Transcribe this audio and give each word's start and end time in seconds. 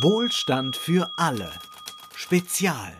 Wohlstand 0.00 0.74
für 0.74 1.10
alle. 1.18 1.50
Spezial. 2.16 2.92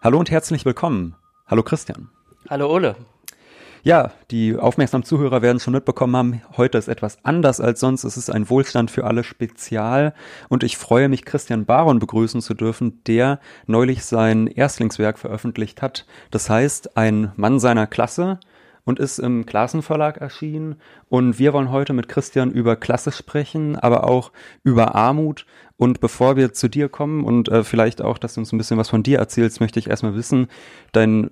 Hallo 0.00 0.18
und 0.18 0.30
herzlich 0.30 0.64
willkommen. 0.64 1.16
Hallo 1.46 1.62
Christian. 1.62 2.08
Hallo 2.48 2.72
Ole. 2.72 2.96
Ja, 3.82 4.10
die 4.30 4.56
aufmerksamen 4.56 5.04
Zuhörer 5.04 5.42
werden 5.42 5.60
schon 5.60 5.74
mitbekommen 5.74 6.16
haben, 6.16 6.42
heute 6.56 6.78
ist 6.78 6.88
etwas 6.88 7.18
anders 7.24 7.60
als 7.60 7.80
sonst. 7.80 8.04
Es 8.04 8.16
ist 8.16 8.30
ein 8.30 8.48
Wohlstand 8.48 8.90
für 8.90 9.04
alle 9.04 9.22
Spezial 9.22 10.14
und 10.48 10.62
ich 10.62 10.78
freue 10.78 11.10
mich, 11.10 11.26
Christian 11.26 11.66
Baron 11.66 11.98
begrüßen 11.98 12.40
zu 12.40 12.54
dürfen, 12.54 13.04
der 13.04 13.38
neulich 13.66 14.04
sein 14.04 14.46
Erstlingswerk 14.46 15.18
veröffentlicht 15.18 15.82
hat. 15.82 16.06
Das 16.30 16.48
heißt, 16.48 16.96
ein 16.96 17.32
Mann 17.36 17.60
seiner 17.60 17.86
Klasse 17.86 18.40
und 18.84 18.98
ist 18.98 19.18
im 19.18 19.46
Klassenverlag 19.46 20.18
erschienen. 20.18 20.76
Und 21.08 21.38
wir 21.38 21.52
wollen 21.52 21.70
heute 21.70 21.92
mit 21.92 22.08
Christian 22.08 22.50
über 22.50 22.76
Klasse 22.76 23.12
sprechen, 23.12 23.76
aber 23.76 24.04
auch 24.04 24.32
über 24.62 24.94
Armut. 24.94 25.46
Und 25.76 26.00
bevor 26.00 26.36
wir 26.36 26.52
zu 26.52 26.68
dir 26.68 26.88
kommen 26.88 27.24
und 27.24 27.48
äh, 27.48 27.64
vielleicht 27.64 28.02
auch, 28.02 28.18
dass 28.18 28.34
du 28.34 28.40
uns 28.40 28.52
ein 28.52 28.58
bisschen 28.58 28.78
was 28.78 28.90
von 28.90 29.02
dir 29.02 29.18
erzählst, 29.18 29.60
möchte 29.60 29.78
ich 29.78 29.88
erstmal 29.88 30.14
wissen, 30.14 30.48
dein 30.92 31.30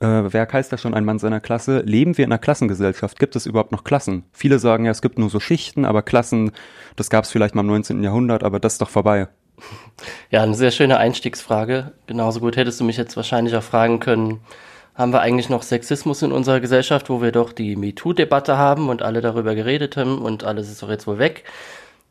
äh, 0.00 0.32
Werk 0.32 0.52
heißt 0.52 0.72
ja 0.72 0.78
schon 0.78 0.94
ein 0.94 1.04
Mann 1.04 1.18
seiner 1.18 1.40
Klasse. 1.40 1.80
Leben 1.80 2.18
wir 2.18 2.24
in 2.24 2.32
einer 2.32 2.38
Klassengesellschaft? 2.38 3.18
Gibt 3.18 3.36
es 3.36 3.46
überhaupt 3.46 3.72
noch 3.72 3.84
Klassen? 3.84 4.24
Viele 4.32 4.58
sagen 4.58 4.84
ja, 4.84 4.90
es 4.90 5.02
gibt 5.02 5.18
nur 5.18 5.30
so 5.30 5.40
Schichten, 5.40 5.84
aber 5.84 6.02
Klassen, 6.02 6.52
das 6.96 7.10
gab 7.10 7.24
es 7.24 7.30
vielleicht 7.30 7.54
mal 7.54 7.62
im 7.62 7.68
19. 7.68 8.02
Jahrhundert, 8.02 8.44
aber 8.44 8.60
das 8.60 8.74
ist 8.74 8.82
doch 8.82 8.90
vorbei. 8.90 9.28
Ja, 10.30 10.42
eine 10.42 10.54
sehr 10.54 10.70
schöne 10.70 10.98
Einstiegsfrage. 10.98 11.92
Genauso 12.06 12.40
gut 12.40 12.56
hättest 12.56 12.80
du 12.80 12.84
mich 12.84 12.98
jetzt 12.98 13.16
wahrscheinlich 13.16 13.56
auch 13.56 13.62
fragen 13.62 14.00
können, 14.00 14.40
haben 14.96 15.12
wir 15.12 15.20
eigentlich 15.20 15.48
noch 15.48 15.62
Sexismus 15.62 16.22
in 16.22 16.32
unserer 16.32 16.60
Gesellschaft, 16.60 17.10
wo 17.10 17.20
wir 17.20 17.32
doch 17.32 17.52
die 17.52 17.76
MeToo-Debatte 17.76 18.56
haben 18.56 18.88
und 18.88 19.02
alle 19.02 19.20
darüber 19.20 19.54
geredet 19.54 19.96
haben 19.96 20.18
und 20.18 20.44
alles 20.44 20.70
ist 20.70 20.82
doch 20.82 20.88
jetzt 20.88 21.06
wohl 21.06 21.18
weg. 21.18 21.44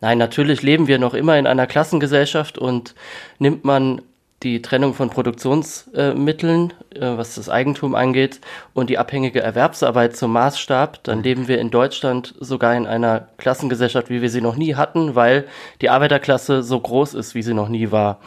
Nein, 0.02 0.18
natürlich 0.18 0.62
leben 0.62 0.88
wir 0.88 1.00
noch 1.00 1.14
immer 1.14 1.38
in 1.38 1.48
einer 1.48 1.68
Klassengesellschaft 1.68 2.58
und 2.58 2.94
nimmt 3.40 3.64
man 3.66 4.02
die 4.44 4.62
Trennung 4.62 4.94
von 4.94 5.10
Produktionsmitteln, 5.10 6.74
äh, 6.94 7.00
was 7.00 7.36
das 7.36 7.50
Eigentum 7.50 7.96
angeht, 7.96 8.42
und 8.74 8.90
die 8.90 8.98
abhängige 8.98 9.42
Erwerbsarbeit 9.42 10.16
zum 10.16 10.34
Maßstab, 10.34 11.04
dann 11.04 11.24
leben 11.24 11.48
wir 11.48 11.60
in 11.60 11.72
Deutschland 11.72 12.36
sogar 12.40 12.76
in 12.76 12.86
einer 12.86 13.30
Klassengesellschaft, 13.38 14.10
wie 14.10 14.22
wir 14.22 14.30
sie 14.30 14.42
noch 14.42 14.58
nie 14.58 14.76
hatten, 14.76 15.16
weil 15.16 15.46
die 15.82 15.90
Arbeiterklasse 15.90 16.62
so 16.62 16.80
groß 16.80 17.16
ist, 17.16 17.34
wie 17.34 17.42
sie 17.42 17.54
noch 17.54 17.70
nie 17.70 17.92
war. 17.92 18.20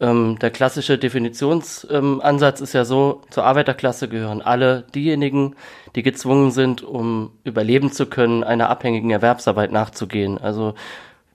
Ähm, 0.00 0.38
der 0.38 0.50
klassische 0.50 0.96
Definitionsansatz 0.96 2.60
ähm, 2.60 2.64
ist 2.64 2.72
ja 2.72 2.84
so, 2.86 3.20
zur 3.28 3.44
Arbeiterklasse 3.44 4.08
gehören 4.08 4.40
alle 4.40 4.84
diejenigen, 4.94 5.56
die 5.94 6.02
gezwungen 6.02 6.52
sind, 6.52 6.82
um 6.82 7.32
überleben 7.44 7.92
zu 7.92 8.06
können, 8.06 8.42
einer 8.42 8.70
abhängigen 8.70 9.10
Erwerbsarbeit 9.10 9.72
nachzugehen. 9.72 10.38
Also 10.38 10.74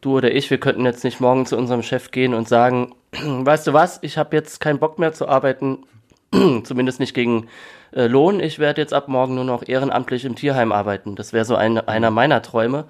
du 0.01 0.17
oder 0.17 0.33
ich, 0.33 0.49
wir 0.49 0.59
könnten 0.59 0.85
jetzt 0.85 1.03
nicht 1.03 1.19
morgen 1.19 1.45
zu 1.45 1.57
unserem 1.57 1.83
Chef 1.83 2.09
gehen 2.09 2.33
und 2.33 2.47
sagen, 2.47 2.95
weißt 3.11 3.67
du 3.67 3.73
was, 3.73 3.99
ich 4.01 4.17
habe 4.17 4.35
jetzt 4.35 4.59
keinen 4.59 4.79
Bock 4.79 4.97
mehr 4.97 5.13
zu 5.13 5.27
arbeiten, 5.27 5.83
zumindest 6.63 6.99
nicht 6.99 7.13
gegen 7.13 7.47
äh, 7.91 8.07
Lohn. 8.07 8.39
Ich 8.39 8.57
werde 8.57 8.81
jetzt 8.81 8.95
ab 8.95 9.07
morgen 9.07 9.35
nur 9.35 9.43
noch 9.43 9.67
ehrenamtlich 9.67 10.25
im 10.25 10.35
Tierheim 10.35 10.71
arbeiten. 10.71 11.15
Das 11.15 11.33
wäre 11.33 11.45
so 11.45 11.55
ein, 11.55 11.77
einer 11.77 12.09
meiner 12.09 12.41
Träume. 12.41 12.85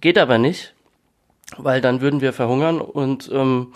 Geht 0.00 0.16
aber 0.16 0.38
nicht, 0.38 0.72
weil 1.58 1.82
dann 1.82 2.00
würden 2.00 2.22
wir 2.22 2.32
verhungern 2.32 2.80
und 2.80 3.30
ähm, 3.32 3.74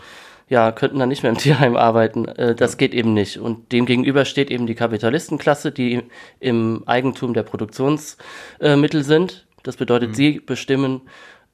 ja, 0.48 0.72
könnten 0.72 0.98
dann 0.98 1.08
nicht 1.08 1.22
mehr 1.22 1.32
im 1.32 1.38
Tierheim 1.44 1.76
arbeiten. 1.76 2.26
Äh, 2.26 2.54
das 2.54 2.76
geht 2.76 2.94
eben 2.94 3.14
nicht. 3.14 3.38
Und 3.38 3.72
dem 3.72 3.86
gegenüber 3.86 4.24
steht 4.24 4.50
eben 4.50 4.66
die 4.66 4.74
Kapitalistenklasse, 4.74 5.72
die 5.72 6.02
im 6.40 6.82
Eigentum 6.86 7.34
der 7.34 7.42
Produktionsmittel 7.42 9.00
äh, 9.00 9.04
sind. 9.04 9.46
Das 9.62 9.76
bedeutet, 9.76 10.10
mhm. 10.10 10.14
sie 10.14 10.40
bestimmen 10.40 11.02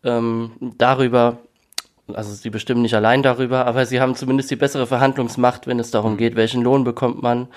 ähm, 0.03 0.53
darüber, 0.79 1.39
also 2.13 2.33
sie 2.35 2.51
bestimmen 2.51 2.83
nicht 2.83 2.95
allein 2.95 3.23
darüber, 3.23 3.67
aber 3.67 3.87
sie 3.87 4.01
haben 4.01 4.17
zumindest 4.17 4.51
die 4.51 4.57
bessere 4.57 4.87
Verhandlungsmacht, 4.87 5.67
wenn 5.67 5.79
es 5.79 5.91
darum 5.91 6.17
geht, 6.17 6.37
welchen 6.37 6.63
Lohn 6.63 6.85
bekommt 6.85 7.23
man. 7.23 7.49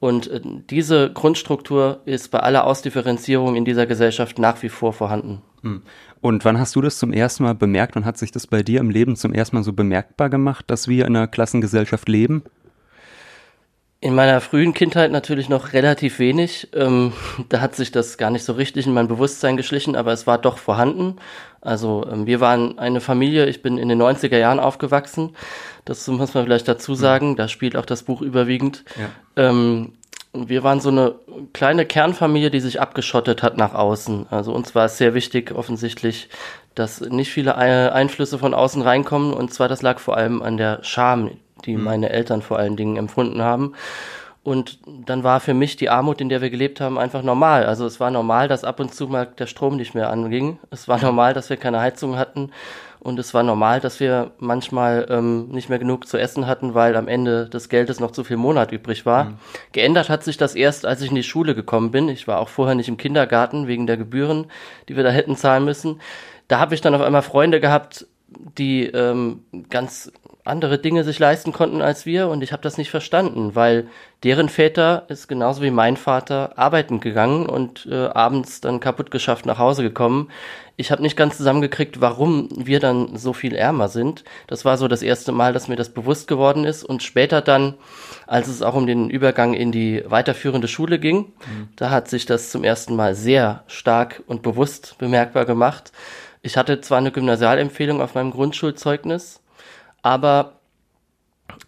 Und 0.00 0.26
äh, 0.26 0.40
diese 0.42 1.12
Grundstruktur 1.12 2.00
ist 2.04 2.30
bei 2.30 2.40
aller 2.40 2.66
Ausdifferenzierung 2.66 3.56
in 3.56 3.64
dieser 3.64 3.86
Gesellschaft 3.86 4.38
nach 4.38 4.62
wie 4.62 4.68
vor 4.68 4.92
vorhanden. 4.92 5.42
Hm. 5.64 5.82
Und 6.20 6.44
wann 6.44 6.58
hast 6.58 6.76
du 6.76 6.80
das 6.80 6.98
zum 6.98 7.12
ersten 7.12 7.42
Mal 7.42 7.54
bemerkt 7.54 7.96
und 7.96 8.04
hat 8.04 8.18
sich 8.18 8.30
das 8.30 8.46
bei 8.46 8.62
dir 8.62 8.80
im 8.80 8.90
Leben 8.90 9.16
zum 9.16 9.32
ersten 9.32 9.56
Mal 9.56 9.62
so 9.62 9.72
bemerkbar 9.72 10.30
gemacht, 10.30 10.66
dass 10.68 10.88
wir 10.88 11.06
in 11.06 11.16
einer 11.16 11.26
Klassengesellschaft 11.26 12.08
leben? 12.08 12.44
In 14.00 14.14
meiner 14.14 14.42
frühen 14.42 14.74
Kindheit 14.74 15.10
natürlich 15.10 15.48
noch 15.48 15.72
relativ 15.72 16.18
wenig. 16.18 16.68
Ähm, 16.74 17.14
da 17.48 17.62
hat 17.62 17.74
sich 17.74 17.90
das 17.90 18.18
gar 18.18 18.30
nicht 18.30 18.44
so 18.44 18.52
richtig 18.52 18.86
in 18.86 18.92
mein 18.92 19.08
Bewusstsein 19.08 19.56
geschlichen, 19.56 19.96
aber 19.96 20.12
es 20.12 20.26
war 20.26 20.36
doch 20.36 20.58
vorhanden. 20.58 21.16
Also 21.62 22.06
ähm, 22.12 22.26
wir 22.26 22.40
waren 22.40 22.78
eine 22.78 23.00
Familie, 23.00 23.46
ich 23.46 23.62
bin 23.62 23.78
in 23.78 23.88
den 23.88 24.00
90er 24.00 24.36
Jahren 24.36 24.60
aufgewachsen. 24.60 25.34
Das 25.86 26.06
muss 26.08 26.34
man 26.34 26.44
vielleicht 26.44 26.68
dazu 26.68 26.94
sagen. 26.94 27.36
Da 27.36 27.48
spielt 27.48 27.76
auch 27.76 27.86
das 27.86 28.02
Buch 28.02 28.20
überwiegend. 28.20 28.84
Ja. 28.96 29.48
Ähm, 29.48 29.94
wir 30.34 30.64
waren 30.64 30.80
so 30.80 30.88
eine 30.88 31.14
kleine 31.52 31.86
Kernfamilie, 31.86 32.50
die 32.50 32.60
sich 32.60 32.80
abgeschottet 32.80 33.42
hat 33.42 33.56
nach 33.56 33.74
außen. 33.74 34.26
Also 34.30 34.52
uns 34.52 34.74
war 34.74 34.86
es 34.86 34.98
sehr 34.98 35.14
wichtig, 35.14 35.52
offensichtlich, 35.52 36.28
dass 36.74 37.00
nicht 37.00 37.30
viele 37.30 37.56
Einflüsse 37.56 38.38
von 38.38 38.52
außen 38.52 38.82
reinkommen. 38.82 39.32
Und 39.32 39.54
zwar 39.54 39.68
das 39.68 39.82
lag 39.82 40.00
vor 40.00 40.16
allem 40.16 40.42
an 40.42 40.56
der 40.56 40.82
Scham, 40.82 41.30
die 41.64 41.76
mhm. 41.76 41.84
meine 41.84 42.10
Eltern 42.10 42.42
vor 42.42 42.58
allen 42.58 42.76
Dingen 42.76 42.96
empfunden 42.96 43.42
haben. 43.42 43.74
Und 44.42 44.78
dann 45.06 45.24
war 45.24 45.40
für 45.40 45.54
mich 45.54 45.76
die 45.76 45.88
Armut, 45.88 46.20
in 46.20 46.28
der 46.28 46.42
wir 46.42 46.50
gelebt 46.50 46.80
haben, 46.80 46.98
einfach 46.98 47.22
normal. 47.22 47.64
Also 47.64 47.86
es 47.86 47.98
war 47.98 48.10
normal, 48.10 48.46
dass 48.46 48.62
ab 48.62 48.78
und 48.78 48.94
zu 48.94 49.06
mal 49.08 49.26
der 49.26 49.46
Strom 49.46 49.76
nicht 49.76 49.94
mehr 49.94 50.10
anging. 50.10 50.58
Es 50.70 50.86
war 50.88 50.98
normal, 51.02 51.32
dass 51.32 51.48
wir 51.48 51.56
keine 51.56 51.80
Heizung 51.80 52.18
hatten. 52.18 52.50
Und 53.04 53.18
es 53.18 53.34
war 53.34 53.42
normal, 53.42 53.80
dass 53.80 54.00
wir 54.00 54.30
manchmal 54.38 55.06
ähm, 55.10 55.48
nicht 55.50 55.68
mehr 55.68 55.78
genug 55.78 56.08
zu 56.08 56.16
essen 56.16 56.46
hatten, 56.46 56.72
weil 56.72 56.96
am 56.96 57.06
Ende 57.06 57.50
des 57.50 57.68
Geldes 57.68 58.00
noch 58.00 58.12
zu 58.12 58.24
viel 58.24 58.38
Monat 58.38 58.72
übrig 58.72 59.04
war. 59.04 59.24
Mhm. 59.24 59.34
Geändert 59.72 60.08
hat 60.08 60.24
sich 60.24 60.38
das 60.38 60.54
erst, 60.54 60.86
als 60.86 61.02
ich 61.02 61.10
in 61.10 61.14
die 61.14 61.22
Schule 61.22 61.54
gekommen 61.54 61.90
bin. 61.90 62.08
Ich 62.08 62.26
war 62.26 62.40
auch 62.40 62.48
vorher 62.48 62.74
nicht 62.74 62.88
im 62.88 62.96
Kindergarten 62.96 63.66
wegen 63.66 63.86
der 63.86 63.98
Gebühren, 63.98 64.46
die 64.88 64.96
wir 64.96 65.04
da 65.04 65.10
hätten 65.10 65.36
zahlen 65.36 65.66
müssen. 65.66 66.00
Da 66.48 66.58
habe 66.58 66.74
ich 66.74 66.80
dann 66.80 66.94
auf 66.94 67.02
einmal 67.02 67.20
Freunde 67.20 67.60
gehabt, 67.60 68.06
die 68.56 68.86
ähm, 68.86 69.44
ganz 69.68 70.10
andere 70.44 70.78
Dinge 70.78 71.04
sich 71.04 71.18
leisten 71.18 71.52
konnten 71.52 71.80
als 71.80 72.04
wir 72.04 72.28
und 72.28 72.42
ich 72.42 72.52
habe 72.52 72.62
das 72.62 72.76
nicht 72.76 72.90
verstanden, 72.90 73.54
weil 73.54 73.88
deren 74.22 74.50
Väter 74.50 75.04
ist 75.08 75.26
genauso 75.26 75.62
wie 75.62 75.70
mein 75.70 75.96
Vater 75.96 76.58
arbeiten 76.58 77.00
gegangen 77.00 77.46
und 77.46 77.86
äh, 77.90 78.06
abends 78.08 78.60
dann 78.60 78.78
kaputt 78.78 79.10
geschafft 79.10 79.46
nach 79.46 79.58
Hause 79.58 79.82
gekommen. 79.82 80.30
Ich 80.76 80.90
habe 80.90 81.00
nicht 81.00 81.16
ganz 81.16 81.38
zusammengekriegt, 81.38 82.00
warum 82.02 82.48
wir 82.56 82.78
dann 82.78 83.16
so 83.16 83.32
viel 83.32 83.54
ärmer 83.54 83.88
sind. 83.88 84.24
Das 84.46 84.66
war 84.66 84.76
so 84.76 84.86
das 84.86 85.02
erste 85.02 85.32
Mal, 85.32 85.54
dass 85.54 85.68
mir 85.68 85.76
das 85.76 85.88
bewusst 85.88 86.28
geworden 86.28 86.64
ist 86.64 86.84
und 86.84 87.02
später 87.02 87.40
dann, 87.40 87.74
als 88.26 88.48
es 88.48 88.60
auch 88.60 88.74
um 88.74 88.86
den 88.86 89.08
Übergang 89.08 89.54
in 89.54 89.72
die 89.72 90.02
weiterführende 90.06 90.68
Schule 90.68 90.98
ging, 90.98 91.18
mhm. 91.18 91.68
da 91.76 91.90
hat 91.90 92.08
sich 92.08 92.26
das 92.26 92.50
zum 92.50 92.64
ersten 92.64 92.96
Mal 92.96 93.14
sehr 93.14 93.64
stark 93.66 94.22
und 94.26 94.42
bewusst 94.42 94.96
bemerkbar 94.98 95.46
gemacht. 95.46 95.92
Ich 96.42 96.58
hatte 96.58 96.82
zwar 96.82 96.98
eine 96.98 97.12
Gymnasialempfehlung 97.12 98.02
auf 98.02 98.14
meinem 98.14 98.30
Grundschulzeugnis, 98.30 99.40
aber 100.04 100.52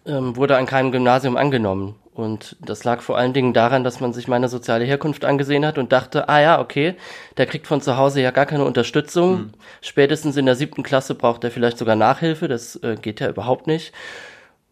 ähm, 0.05 0.35
wurde 0.35 0.57
an 0.57 0.67
keinem 0.67 0.91
Gymnasium 0.91 1.35
angenommen. 1.35 1.95
Und 2.13 2.55
das 2.61 2.83
lag 2.83 3.01
vor 3.01 3.17
allen 3.17 3.33
Dingen 3.33 3.53
daran, 3.53 3.83
dass 3.83 3.99
man 3.99 4.13
sich 4.13 4.27
meine 4.27 4.47
soziale 4.47 4.85
Herkunft 4.85 5.25
angesehen 5.25 5.65
hat 5.65 5.77
und 5.77 5.91
dachte, 5.91 6.29
ah 6.29 6.39
ja, 6.39 6.59
okay, 6.59 6.95
der 7.37 7.47
kriegt 7.47 7.67
von 7.67 7.81
zu 7.81 7.97
Hause 7.97 8.21
ja 8.21 8.31
gar 8.31 8.45
keine 8.45 8.63
Unterstützung. 8.63 9.31
Mhm. 9.31 9.51
Spätestens 9.81 10.37
in 10.37 10.45
der 10.45 10.55
siebten 10.55 10.83
Klasse 10.83 11.15
braucht 11.15 11.43
er 11.43 11.51
vielleicht 11.51 11.77
sogar 11.79 11.95
Nachhilfe, 11.95 12.47
das 12.47 12.75
äh, 12.77 12.95
geht 12.95 13.19
ja 13.19 13.29
überhaupt 13.29 13.65
nicht. 13.65 13.91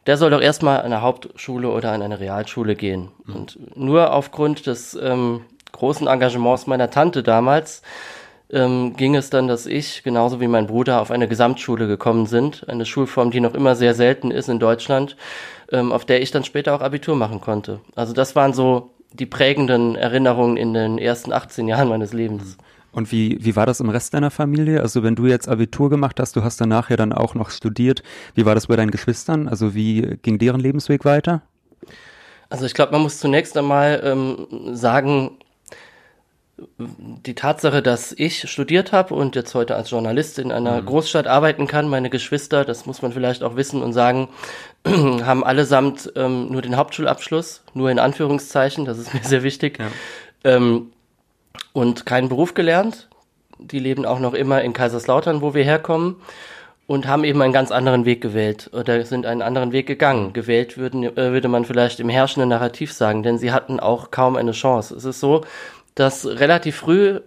Der 0.06 0.18
soll 0.18 0.30
doch 0.30 0.42
erstmal 0.42 0.80
an 0.80 0.86
eine 0.86 1.02
Hauptschule 1.02 1.70
oder 1.70 1.92
an 1.92 2.04
eine 2.04 2.20
Realschule 2.20 2.76
gehen. 2.76 3.12
Mhm. 3.26 3.36
Und 3.36 3.78
nur 3.78 4.14
aufgrund 4.14 4.68
des 4.68 4.94
ähm, 4.94 5.42
großen 5.72 6.08
Engagements 6.08 6.68
meiner 6.68 6.92
Tante 6.92 7.24
damals 7.24 7.82
ähm, 8.50 8.96
ging 8.96 9.16
es 9.16 9.30
dann, 9.30 9.48
dass 9.48 9.66
ich, 9.66 10.04
genauso 10.04 10.40
wie 10.40 10.48
mein 10.48 10.68
Bruder, 10.68 11.02
auf 11.02 11.12
eine 11.12 11.28
Gesamtschule 11.28 11.88
gekommen 11.88 12.26
sind. 12.26 12.68
Eine 12.70 12.86
Schulform, 12.86 13.32
die 13.32 13.40
noch 13.40 13.54
immer 13.54 13.76
sehr 13.76 13.94
selten 13.94 14.32
ist 14.32 14.50
in 14.50 14.60
Deutschland, 14.60 15.18
ähm, 15.72 15.92
auf 15.92 16.06
der 16.06 16.22
ich 16.22 16.32
dann 16.32 16.44
später 16.44 16.76
auch 16.76 16.82
Abitur 16.82 17.16
machen 17.16 17.42
konnte. 17.42 17.80
Also 17.96 18.14
das 18.14 18.36
waren 18.36 18.54
so 18.54 18.92
die 19.14 19.26
prägenden 19.26 19.96
Erinnerungen 19.96 20.58
in 20.58 20.74
den 20.74 20.98
ersten 20.98 21.32
18 21.32 21.68
Jahren 21.68 21.90
meines 21.90 22.14
Lebens. 22.14 22.58
Und 22.92 23.12
wie, 23.12 23.38
wie 23.42 23.58
war 23.58 23.66
das 23.66 23.82
im 23.82 23.90
Rest 23.90 24.14
deiner 24.14 24.32
Familie? 24.32 24.80
Also 24.80 25.04
wenn 25.04 25.16
du 25.16 25.26
jetzt 25.26 25.50
Abitur 25.50 25.90
gemacht 25.90 26.20
hast, 26.20 26.36
du 26.36 26.44
hast 26.44 26.62
danach 26.62 26.90
ja 26.90 26.96
dann 26.96 27.12
auch 27.12 27.36
noch 27.36 27.50
studiert. 27.50 28.04
Wie 28.36 28.46
war 28.46 28.56
das 28.56 28.68
bei 28.68 28.78
deinen 28.78 28.92
Geschwistern? 28.92 29.50
Also 29.50 29.76
wie 29.76 30.18
ging 30.22 30.40
deren 30.40 30.62
Lebensweg 30.62 31.04
weiter? 31.04 31.42
Also 32.50 32.66
ich 32.66 32.74
glaube, 32.74 32.94
man 32.94 33.02
muss 33.02 33.20
zunächst 33.20 33.58
einmal 33.58 34.02
ähm, 34.04 34.48
sagen, 34.74 35.32
die 36.78 37.36
Tatsache, 37.36 37.82
dass 37.82 38.14
ich 38.14 38.50
studiert 38.50 38.94
habe 38.94 39.14
und 39.14 39.36
jetzt 39.36 39.54
heute 39.56 39.76
als 39.76 39.90
Journalist 39.90 40.40
in 40.40 40.54
einer 40.54 40.82
mhm. 40.82 40.86
Großstadt 40.86 41.28
arbeiten 41.28 41.68
kann, 41.68 41.90
meine 41.90 42.10
Geschwister, 42.10 42.64
das 42.64 42.86
muss 42.86 43.02
man 43.02 43.12
vielleicht 43.12 43.44
auch 43.44 43.58
wissen 43.58 43.82
und 43.82 43.92
sagen, 43.92 44.30
haben 44.88 45.44
allesamt 45.44 46.14
ähm, 46.16 46.50
nur 46.52 46.62
den 46.62 46.78
Hauptschulabschluss, 46.78 47.64
nur 47.74 47.92
in 47.92 48.00
Anführungszeichen, 48.00 48.86
das 48.86 49.00
ist 49.00 49.14
mir 49.14 49.24
sehr 49.24 49.44
wichtig, 49.44 49.80
ja. 49.80 49.88
ähm, 50.46 50.92
und 51.74 52.06
keinen 52.06 52.30
Beruf 52.30 52.54
gelernt. 52.54 53.10
Die 53.58 53.80
leben 53.80 54.06
auch 54.06 54.20
noch 54.20 54.34
immer 54.34 54.62
in 54.62 54.74
Kaiserslautern, 54.74 55.42
wo 55.42 55.54
wir 55.54 55.64
herkommen. 55.64 56.18
und 56.88 57.08
haben 57.08 57.24
eben 57.24 57.42
einen 57.42 57.54
ganz 57.54 57.72
anderen 57.72 58.06
Weg 58.06 58.22
gewählt 58.22 58.70
oder 58.72 59.04
sind 59.06 59.26
einen 59.26 59.42
anderen 59.42 59.72
Weg 59.72 59.88
gegangen. 59.88 60.34
Gewählt 60.34 60.78
würden, 60.78 61.04
äh, 61.04 61.32
würde 61.32 61.48
man 61.48 61.66
vielleicht 61.66 62.00
im 62.00 62.10
herrschenden 62.10 62.50
Narrativ 62.50 62.94
sagen, 62.94 63.24
denn 63.24 63.40
sie 63.40 63.52
hatten 63.52 63.80
auch 63.80 64.12
kaum 64.12 64.36
eine 64.36 64.52
Chance. 64.52 64.96
Es 64.96 65.04
ist 65.04 65.20
so, 65.20 65.44
dass 65.96 66.26
relativ 66.26 66.76
früh 66.78 67.22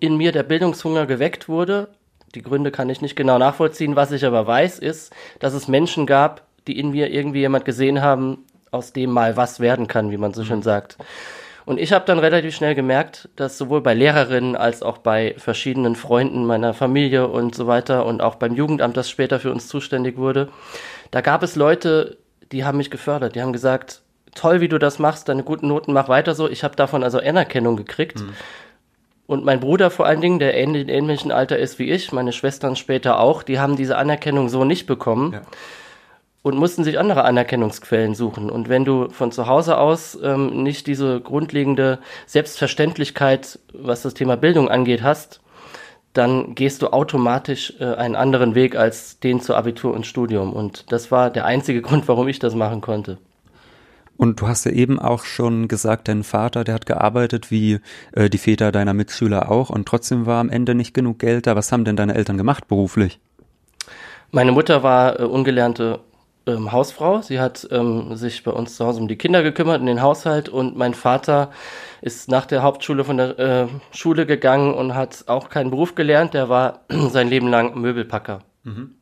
in 0.00 0.16
mir 0.16 0.32
der 0.32 0.44
Bildungshunger 0.44 1.06
geweckt 1.06 1.48
wurde. 1.48 1.88
Die 2.34 2.42
Gründe 2.42 2.70
kann 2.70 2.88
ich 2.88 3.00
nicht 3.00 3.16
genau 3.16 3.38
nachvollziehen. 3.38 3.96
Was 3.96 4.12
ich 4.12 4.24
aber 4.24 4.46
weiß, 4.46 4.78
ist, 4.78 5.12
dass 5.40 5.52
es 5.52 5.68
Menschen 5.68 6.06
gab, 6.06 6.42
die 6.66 6.78
in 6.78 6.90
mir 6.90 7.12
irgendwie 7.12 7.40
jemand 7.40 7.64
gesehen 7.64 8.00
haben, 8.00 8.44
aus 8.70 8.92
dem 8.92 9.10
mal 9.10 9.36
was 9.36 9.60
werden 9.60 9.86
kann, 9.86 10.10
wie 10.10 10.16
man 10.16 10.32
so 10.32 10.44
schön 10.44 10.62
sagt. 10.62 10.96
Und 11.66 11.78
ich 11.78 11.92
habe 11.92 12.04
dann 12.04 12.18
relativ 12.18 12.54
schnell 12.54 12.74
gemerkt, 12.74 13.28
dass 13.36 13.56
sowohl 13.56 13.80
bei 13.80 13.94
Lehrerinnen 13.94 14.54
als 14.54 14.82
auch 14.82 14.98
bei 14.98 15.34
verschiedenen 15.38 15.96
Freunden 15.96 16.44
meiner 16.44 16.74
Familie 16.74 17.28
und 17.28 17.54
so 17.54 17.66
weiter 17.66 18.04
und 18.04 18.20
auch 18.20 18.34
beim 18.34 18.54
Jugendamt, 18.54 18.96
das 18.96 19.08
später 19.08 19.40
für 19.40 19.50
uns 19.50 19.68
zuständig 19.68 20.18
wurde, 20.18 20.50
da 21.10 21.22
gab 21.22 21.42
es 21.42 21.56
Leute, 21.56 22.18
die 22.52 22.64
haben 22.64 22.78
mich 22.78 22.90
gefördert. 22.90 23.34
Die 23.34 23.40
haben 23.40 23.54
gesagt, 23.54 24.02
toll, 24.34 24.60
wie 24.60 24.68
du 24.68 24.78
das 24.78 24.98
machst, 24.98 25.28
deine 25.28 25.42
guten 25.42 25.68
Noten, 25.68 25.92
mach 25.92 26.08
weiter 26.08 26.34
so. 26.34 26.48
Ich 26.48 26.64
habe 26.64 26.76
davon 26.76 27.02
also 27.02 27.18
Anerkennung 27.18 27.76
gekriegt. 27.76 28.20
Mhm. 28.20 28.34
Und 29.26 29.44
mein 29.44 29.60
Bruder 29.60 29.90
vor 29.90 30.06
allen 30.06 30.20
Dingen, 30.20 30.38
der 30.38 30.54
ähnlich, 30.54 30.88
ähnlichen 30.88 31.32
Alter 31.32 31.58
ist 31.58 31.78
wie 31.78 31.90
ich, 31.90 32.12
meine 32.12 32.32
Schwestern 32.32 32.76
später 32.76 33.20
auch, 33.20 33.42
die 33.42 33.58
haben 33.58 33.76
diese 33.76 33.96
Anerkennung 33.96 34.48
so 34.48 34.64
nicht 34.64 34.86
bekommen. 34.86 35.32
Ja 35.32 35.42
und 36.44 36.58
mussten 36.58 36.84
sich 36.84 36.98
andere 36.98 37.24
Anerkennungsquellen 37.24 38.14
suchen. 38.14 38.50
Und 38.50 38.68
wenn 38.68 38.84
du 38.84 39.08
von 39.08 39.32
zu 39.32 39.46
Hause 39.46 39.78
aus 39.78 40.16
ähm, 40.22 40.62
nicht 40.62 40.86
diese 40.86 41.20
grundlegende 41.22 42.00
Selbstverständlichkeit, 42.26 43.58
was 43.72 44.02
das 44.02 44.12
Thema 44.12 44.36
Bildung 44.36 44.68
angeht, 44.68 45.02
hast, 45.02 45.40
dann 46.12 46.54
gehst 46.54 46.82
du 46.82 46.88
automatisch 46.88 47.72
äh, 47.80 47.94
einen 47.94 48.14
anderen 48.14 48.54
Weg 48.54 48.76
als 48.76 49.18
den 49.20 49.40
zu 49.40 49.54
Abitur 49.54 49.94
und 49.94 50.06
Studium. 50.06 50.52
Und 50.52 50.92
das 50.92 51.10
war 51.10 51.30
der 51.30 51.46
einzige 51.46 51.80
Grund, 51.82 52.06
warum 52.08 52.28
ich 52.28 52.40
das 52.40 52.54
machen 52.54 52.82
konnte. 52.82 53.16
Und 54.16 54.40
du 54.40 54.48
hast 54.48 54.64
ja 54.64 54.72
eben 54.72 54.98
auch 54.98 55.24
schon 55.24 55.68
gesagt, 55.68 56.08
dein 56.08 56.22
Vater, 56.22 56.64
der 56.64 56.74
hat 56.74 56.86
gearbeitet 56.86 57.50
wie 57.50 57.80
äh, 58.12 58.30
die 58.30 58.38
Väter 58.38 58.70
deiner 58.70 58.94
Mitschüler 58.94 59.50
auch 59.50 59.70
und 59.70 59.86
trotzdem 59.86 60.26
war 60.26 60.40
am 60.40 60.50
Ende 60.50 60.74
nicht 60.74 60.94
genug 60.94 61.18
Geld 61.18 61.46
da. 61.46 61.56
Was 61.56 61.72
haben 61.72 61.84
denn 61.84 61.96
deine 61.96 62.14
Eltern 62.14 62.38
gemacht 62.38 62.68
beruflich? 62.68 63.18
Meine 64.30 64.52
Mutter 64.52 64.82
war 64.82 65.18
äh, 65.18 65.24
ungelernte 65.24 66.00
ähm, 66.46 66.72
Hausfrau. 66.72 67.22
Sie 67.22 67.40
hat 67.40 67.66
ähm, 67.70 68.16
sich 68.16 68.42
bei 68.42 68.50
uns 68.50 68.76
zu 68.76 68.84
Hause 68.84 69.00
um 69.00 69.08
die 69.08 69.16
Kinder 69.16 69.42
gekümmert, 69.42 69.80
in 69.80 69.86
den 69.86 70.02
Haushalt 70.02 70.48
und 70.48 70.76
mein 70.76 70.94
Vater 70.94 71.50
ist 72.00 72.28
nach 72.28 72.46
der 72.46 72.62
Hauptschule 72.62 73.04
von 73.04 73.16
der 73.16 73.38
äh, 73.38 73.66
Schule 73.92 74.26
gegangen 74.26 74.74
und 74.74 74.94
hat 74.94 75.24
auch 75.26 75.48
keinen 75.48 75.70
Beruf 75.70 75.94
gelernt. 75.94 76.34
Der 76.34 76.48
war 76.48 76.80
sein 76.88 77.28
Leben 77.28 77.48
lang 77.48 77.80
Möbelpacker. 77.80 78.40
Mhm. 78.62 78.94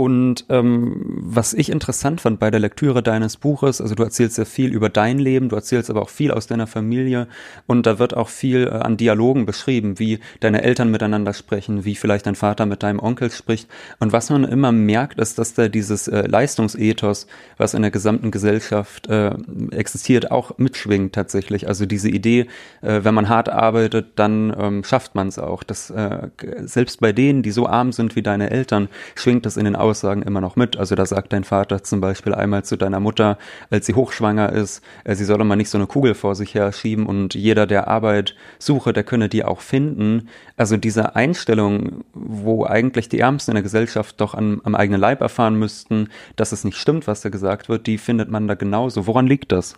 Und 0.00 0.46
ähm, 0.48 0.96
was 1.04 1.52
ich 1.52 1.68
interessant 1.68 2.22
fand 2.22 2.40
bei 2.40 2.50
der 2.50 2.58
Lektüre 2.58 3.02
deines 3.02 3.36
Buches, 3.36 3.82
also 3.82 3.94
du 3.94 4.02
erzählst 4.02 4.36
sehr 4.36 4.46
viel 4.46 4.72
über 4.72 4.88
dein 4.88 5.18
Leben, 5.18 5.50
du 5.50 5.56
erzählst 5.56 5.90
aber 5.90 6.00
auch 6.00 6.08
viel 6.08 6.30
aus 6.30 6.46
deiner 6.46 6.66
Familie 6.66 7.28
und 7.66 7.84
da 7.84 7.98
wird 7.98 8.16
auch 8.16 8.30
viel 8.30 8.66
äh, 8.66 8.70
an 8.70 8.96
Dialogen 8.96 9.44
beschrieben, 9.44 9.98
wie 9.98 10.20
deine 10.40 10.62
Eltern 10.62 10.90
miteinander 10.90 11.34
sprechen, 11.34 11.84
wie 11.84 11.96
vielleicht 11.96 12.24
dein 12.24 12.34
Vater 12.34 12.64
mit 12.64 12.82
deinem 12.82 12.98
Onkel 12.98 13.30
spricht. 13.30 13.68
Und 13.98 14.10
was 14.10 14.30
man 14.30 14.44
immer 14.44 14.72
merkt, 14.72 15.20
ist, 15.20 15.38
dass 15.38 15.52
da 15.52 15.68
dieses 15.68 16.08
äh, 16.08 16.26
Leistungsethos, 16.26 17.26
was 17.58 17.74
in 17.74 17.82
der 17.82 17.90
gesamten 17.90 18.30
Gesellschaft 18.30 19.06
äh, 19.08 19.32
existiert, 19.70 20.30
auch 20.30 20.56
mitschwingt 20.56 21.14
tatsächlich. 21.14 21.68
Also 21.68 21.84
diese 21.84 22.08
Idee, 22.08 22.46
äh, 22.80 23.00
wenn 23.02 23.12
man 23.12 23.28
hart 23.28 23.50
arbeitet, 23.50 24.12
dann 24.16 24.56
ähm, 24.58 24.82
schafft 24.82 25.14
man 25.14 25.28
es 25.28 25.38
auch. 25.38 25.62
Das, 25.62 25.90
äh, 25.90 26.28
selbst 26.62 27.00
bei 27.00 27.12
denen, 27.12 27.42
die 27.42 27.50
so 27.50 27.66
arm 27.66 27.92
sind 27.92 28.16
wie 28.16 28.22
deine 28.22 28.48
Eltern, 28.48 28.88
schwingt 29.14 29.44
das 29.44 29.58
in 29.58 29.66
den 29.66 29.76
Aussagen 29.90 30.22
immer 30.22 30.40
noch 30.40 30.56
mit. 30.56 30.76
Also 30.76 30.94
da 30.94 31.04
sagt 31.04 31.32
dein 31.32 31.44
Vater 31.44 31.82
zum 31.82 32.00
Beispiel 32.00 32.34
einmal 32.34 32.64
zu 32.64 32.76
deiner 32.76 33.00
Mutter, 33.00 33.38
als 33.70 33.86
sie 33.86 33.94
hochschwanger 33.94 34.52
ist, 34.52 34.82
äh, 35.04 35.14
sie 35.14 35.24
solle 35.24 35.44
mal 35.44 35.56
nicht 35.56 35.68
so 35.68 35.78
eine 35.78 35.86
Kugel 35.86 36.14
vor 36.14 36.34
sich 36.34 36.54
her 36.54 36.72
schieben 36.72 37.06
und 37.06 37.34
jeder, 37.34 37.66
der 37.66 37.88
Arbeit 37.88 38.36
suche, 38.58 38.92
der 38.92 39.04
könne 39.04 39.28
die 39.28 39.44
auch 39.44 39.60
finden. 39.60 40.28
Also 40.56 40.76
diese 40.76 41.16
Einstellung, 41.16 42.04
wo 42.14 42.64
eigentlich 42.64 43.08
die 43.08 43.20
Ärmsten 43.20 43.52
in 43.52 43.56
der 43.56 43.62
Gesellschaft 43.62 44.20
doch 44.20 44.34
an, 44.34 44.60
am 44.64 44.74
eigenen 44.74 45.00
Leib 45.00 45.20
erfahren 45.20 45.56
müssten, 45.56 46.08
dass 46.36 46.52
es 46.52 46.64
nicht 46.64 46.76
stimmt, 46.76 47.06
was 47.06 47.20
da 47.20 47.28
gesagt 47.28 47.68
wird, 47.68 47.86
die 47.86 47.98
findet 47.98 48.30
man 48.30 48.46
da 48.46 48.54
genauso. 48.54 49.06
Woran 49.06 49.26
liegt 49.26 49.52
das? 49.52 49.74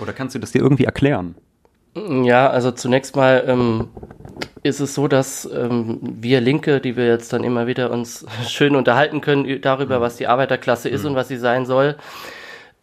Oder 0.00 0.12
kannst 0.12 0.34
du 0.34 0.38
das 0.38 0.52
dir 0.52 0.62
irgendwie 0.62 0.84
erklären? 0.84 1.34
Ja, 1.94 2.48
also 2.48 2.70
zunächst 2.70 3.16
mal 3.16 3.44
ähm, 3.46 3.88
ist 4.62 4.80
es 4.80 4.94
so, 4.94 5.08
dass 5.08 5.48
ähm, 5.52 5.98
wir 6.02 6.40
Linke, 6.40 6.80
die 6.80 6.96
wir 6.96 7.06
jetzt 7.06 7.32
dann 7.32 7.44
immer 7.44 7.66
wieder 7.66 7.90
uns 7.90 8.24
schön 8.48 8.76
unterhalten 8.76 9.20
können 9.20 9.60
darüber, 9.60 10.00
was 10.00 10.16
die 10.16 10.26
Arbeiterklasse 10.26 10.88
ist 10.88 11.02
mhm. 11.02 11.10
und 11.10 11.14
was 11.16 11.28
sie 11.28 11.36
sein 11.36 11.66
soll, 11.66 11.96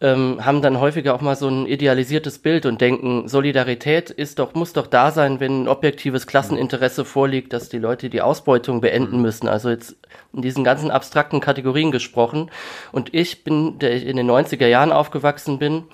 ähm, 0.02 0.44
haben 0.44 0.62
dann 0.62 0.80
häufiger 0.80 1.14
auch 1.14 1.20
mal 1.20 1.36
so 1.36 1.48
ein 1.48 1.66
idealisiertes 1.66 2.38
Bild 2.38 2.64
und 2.64 2.80
denken, 2.80 3.28
Solidarität 3.28 4.08
ist 4.08 4.38
doch, 4.38 4.54
muss 4.54 4.72
doch 4.72 4.86
da 4.86 5.10
sein, 5.10 5.40
wenn 5.40 5.64
ein 5.64 5.68
objektives 5.68 6.26
Klasseninteresse 6.26 7.04
vorliegt, 7.04 7.52
dass 7.52 7.68
die 7.68 7.78
Leute 7.78 8.08
die 8.08 8.22
Ausbeutung 8.22 8.80
beenden 8.80 9.16
mhm. 9.16 9.22
müssen. 9.22 9.48
Also 9.48 9.68
jetzt 9.68 9.96
in 10.32 10.40
diesen 10.40 10.64
ganzen 10.64 10.90
abstrakten 10.90 11.40
Kategorien 11.40 11.90
gesprochen. 11.90 12.50
Und 12.92 13.12
ich 13.12 13.44
bin, 13.44 13.78
der 13.78 13.94
ich 13.94 14.06
in 14.06 14.16
den 14.16 14.30
90er 14.30 14.66
Jahren 14.66 14.92
aufgewachsen 14.92 15.58
bin, 15.58 15.84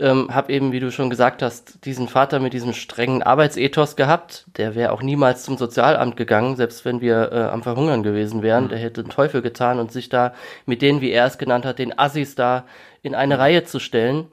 ähm, 0.00 0.34
habe 0.34 0.52
eben, 0.52 0.72
wie 0.72 0.80
du 0.80 0.90
schon 0.90 1.10
gesagt 1.10 1.42
hast, 1.42 1.84
diesen 1.84 2.08
Vater 2.08 2.40
mit 2.40 2.52
diesem 2.52 2.72
strengen 2.72 3.22
Arbeitsethos 3.22 3.96
gehabt. 3.96 4.46
Der 4.56 4.74
wäre 4.74 4.92
auch 4.92 5.02
niemals 5.02 5.44
zum 5.44 5.56
Sozialamt 5.56 6.16
gegangen, 6.16 6.56
selbst 6.56 6.84
wenn 6.84 7.00
wir 7.00 7.30
äh, 7.32 7.40
am 7.42 7.62
Verhungern 7.62 8.02
gewesen 8.02 8.42
wären. 8.42 8.64
Mhm. 8.64 8.68
Der 8.70 8.78
hätte 8.78 9.02
den 9.02 9.10
Teufel 9.10 9.42
getan 9.42 9.78
und 9.78 9.92
sich 9.92 10.08
da 10.08 10.34
mit 10.66 10.82
denen, 10.82 11.00
wie 11.00 11.10
er 11.10 11.26
es 11.26 11.38
genannt 11.38 11.64
hat, 11.64 11.78
den 11.78 11.98
Assis 11.98 12.34
da 12.34 12.64
in 13.02 13.14
eine 13.14 13.34
mhm. 13.34 13.40
Reihe 13.40 13.64
zu 13.64 13.78
stellen. 13.78 14.28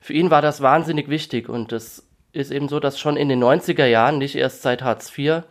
Für 0.00 0.12
ihn 0.12 0.30
war 0.30 0.42
das 0.42 0.60
wahnsinnig 0.60 1.08
wichtig 1.08 1.48
und 1.48 1.72
es 1.72 2.06
ist 2.32 2.50
eben 2.50 2.68
so, 2.68 2.80
dass 2.80 2.98
schon 2.98 3.16
in 3.16 3.28
den 3.28 3.42
90er 3.42 3.86
Jahren, 3.86 4.18
nicht 4.18 4.36
erst 4.36 4.62
seit 4.62 4.82
Hartz 4.82 5.16
IV, 5.16 5.42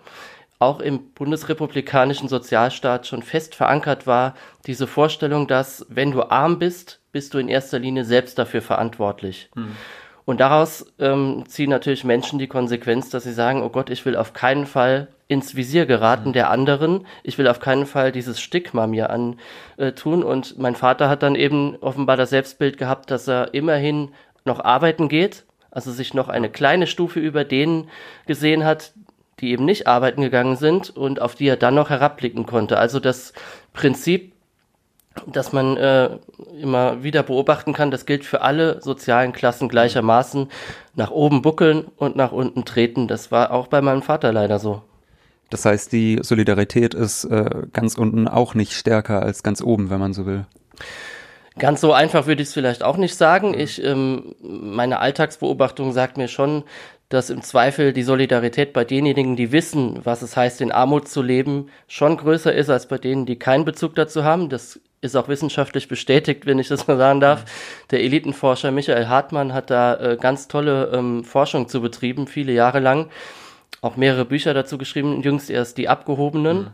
auch 0.60 0.80
im 0.80 1.12
bundesrepublikanischen 1.14 2.30
Sozialstaat 2.30 3.06
schon 3.08 3.22
fest 3.22 3.56
verankert 3.56 4.08
war, 4.08 4.36
diese 4.66 4.88
Vorstellung, 4.88 5.48
dass 5.48 5.86
wenn 5.90 6.12
du 6.12 6.24
arm 6.24 6.60
bist, 6.60 7.00
bist 7.18 7.34
du 7.34 7.40
in 7.40 7.50
erster 7.50 7.80
Linie 7.80 8.06
selbst 8.06 8.38
dafür 8.38 8.62
verantwortlich. 8.62 9.50
Hm. 9.56 9.76
Und 10.26 10.40
daraus 10.40 10.86
ähm, 11.00 11.46
ziehen 11.48 11.72
natürlich 11.72 12.04
Menschen 12.04 12.38
die 12.38 12.46
Konsequenz, 12.46 13.10
dass 13.10 13.24
sie 13.24 13.34
sagen, 13.34 13.64
oh 13.64 13.70
Gott, 13.70 13.90
ich 13.90 14.06
will 14.06 14.16
auf 14.16 14.34
keinen 14.34 14.68
Fall 14.68 15.08
ins 15.28 15.56
Visier 15.56 15.88
geraten 15.88 16.26
hm. 16.26 16.34
der 16.34 16.52
anderen. 16.52 17.08
Ich 17.24 17.40
will 17.40 17.48
auf 17.48 17.60
keinen 17.60 17.88
Fall 17.88 18.12
dieses 18.12 18.40
Stigma 18.40 18.86
mir 18.86 19.10
antun. 19.10 20.22
Und 20.22 20.60
mein 20.60 20.76
Vater 20.76 21.10
hat 21.10 21.24
dann 21.24 21.34
eben 21.34 21.76
offenbar 21.78 22.18
das 22.18 22.30
Selbstbild 22.30 22.78
gehabt, 22.78 23.10
dass 23.10 23.28
er 23.28 23.56
immerhin 23.56 24.10
noch 24.46 24.64
arbeiten 24.64 25.10
geht, 25.10 25.44
also 25.72 25.92
sich 25.92 26.14
noch 26.14 26.30
eine 26.30 26.52
kleine 26.52 26.86
Stufe 26.86 27.20
über 27.20 27.46
denen 27.46 27.90
gesehen 28.28 28.64
hat, 28.64 28.94
die 29.40 29.50
eben 29.50 29.66
nicht 29.66 29.88
arbeiten 29.88 30.22
gegangen 30.22 30.56
sind 30.56 30.96
und 30.96 31.20
auf 31.20 31.34
die 31.34 31.48
er 31.48 31.58
dann 31.58 31.74
noch 31.74 31.90
herabblicken 31.90 32.46
konnte. 32.46 32.78
Also 32.78 33.00
das 33.00 33.34
Prinzip, 33.74 34.34
das 35.26 35.54
man 35.54 35.78
äh, 35.78 36.18
immer 36.62 37.04
wieder 37.04 37.24
beobachten 37.24 37.74
kann, 37.74 37.92
das 37.92 38.06
gilt 38.06 38.26
für 38.26 38.42
alle 38.42 38.82
sozialen 38.82 39.34
Klassen 39.34 39.70
gleichermaßen. 39.70 40.50
Nach 40.96 41.12
oben 41.12 41.42
buckeln 41.42 41.86
und 41.98 42.16
nach 42.16 42.32
unten 42.32 42.66
treten. 42.66 43.08
Das 43.08 43.32
war 43.32 43.52
auch 43.52 43.68
bei 43.68 43.82
meinem 43.82 44.02
Vater 44.02 44.32
leider 44.32 44.60
so. 44.60 44.82
Das 45.50 45.66
heißt, 45.66 45.92
die 45.92 46.20
Solidarität 46.22 46.94
ist 46.94 47.24
äh, 47.26 47.68
ganz 47.72 47.98
unten 47.98 48.28
auch 48.28 48.54
nicht 48.54 48.74
stärker 48.74 49.22
als 49.22 49.44
ganz 49.44 49.62
oben, 49.62 49.90
wenn 49.90 50.00
man 50.00 50.14
so 50.14 50.26
will. 50.26 50.46
Ganz 51.58 51.82
so 51.82 51.94
einfach 51.94 52.28
würde 52.28 52.42
ich 52.42 52.50
es 52.50 52.54
vielleicht 52.54 52.84
auch 52.84 52.98
nicht 52.98 53.16
sagen. 53.16 53.58
Ich, 53.58 53.84
ähm, 53.84 54.36
meine 54.42 55.00
Alltagsbeobachtung 55.00 55.92
sagt 55.92 56.18
mir 56.18 56.28
schon, 56.28 56.64
dass 57.10 57.30
im 57.30 57.42
Zweifel 57.42 57.94
die 57.94 58.04
Solidarität 58.04 58.74
bei 58.74 58.84
denjenigen, 58.84 59.36
die 59.36 59.52
wissen, 59.52 60.02
was 60.04 60.22
es 60.22 60.36
heißt, 60.36 60.62
in 60.62 60.72
Armut 60.72 61.08
zu 61.08 61.22
leben, 61.22 61.68
schon 61.88 62.18
größer 62.18 62.54
ist 62.54 62.70
als 62.70 62.88
bei 62.88 62.98
denen, 62.98 63.26
die 63.26 63.40
keinen 63.40 63.66
Bezug 63.66 63.96
dazu 63.96 64.24
haben. 64.24 64.50
Das 64.50 64.80
ist 65.02 65.16
auch 65.16 65.28
wissenschaftlich 65.28 65.88
bestätigt, 65.88 66.46
wenn 66.46 66.60
ich 66.60 66.68
das 66.68 66.88
mal 66.88 66.98
sagen 66.98 67.20
darf. 67.20 67.46
Der 67.92 68.02
Elitenforscher 68.04 68.72
Michael 68.72 69.08
Hartmann 69.08 69.54
hat 69.54 69.70
da 69.70 69.96
äh, 69.96 70.18
ganz 70.20 70.48
tolle 70.48 70.92
ähm, 70.94 71.24
Forschung 71.24 71.68
zu 71.68 71.82
betrieben, 71.82 72.28
viele 72.28 72.52
Jahre 72.52 72.80
lang. 72.80 73.10
Auch 73.82 73.96
mehrere 73.96 74.26
Bücher 74.26 74.54
dazu 74.54 74.78
geschrieben, 74.78 75.22
jüngst 75.22 75.50
erst 75.50 75.78
die 75.78 75.88
Abgehobenen. 75.88 76.58
Mhm. 76.58 76.68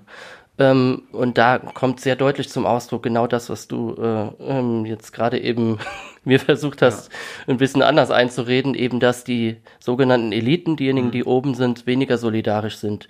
Ähm, 0.59 1.03
und 1.11 1.37
da 1.37 1.57
kommt 1.57 1.99
sehr 1.99 2.15
deutlich 2.15 2.47
zum 2.49 2.65
Ausdruck 2.65 3.03
genau 3.03 3.25
das, 3.25 3.49
was 3.49 3.67
du 3.67 3.95
äh, 3.95 4.27
ähm, 4.39 4.85
jetzt 4.85 5.11
gerade 5.11 5.39
eben 5.39 5.79
mir 6.23 6.39
versucht 6.39 6.81
hast, 6.81 7.11
ja. 7.11 7.53
ein 7.53 7.57
bisschen 7.57 7.81
anders 7.81 8.11
einzureden, 8.11 8.75
eben 8.75 8.99
dass 8.99 9.23
die 9.23 9.57
sogenannten 9.79 10.31
Eliten, 10.31 10.77
diejenigen, 10.77 11.07
mhm. 11.07 11.11
die 11.11 11.23
oben 11.23 11.55
sind, 11.55 11.87
weniger 11.87 12.17
solidarisch 12.17 12.77
sind. 12.77 13.07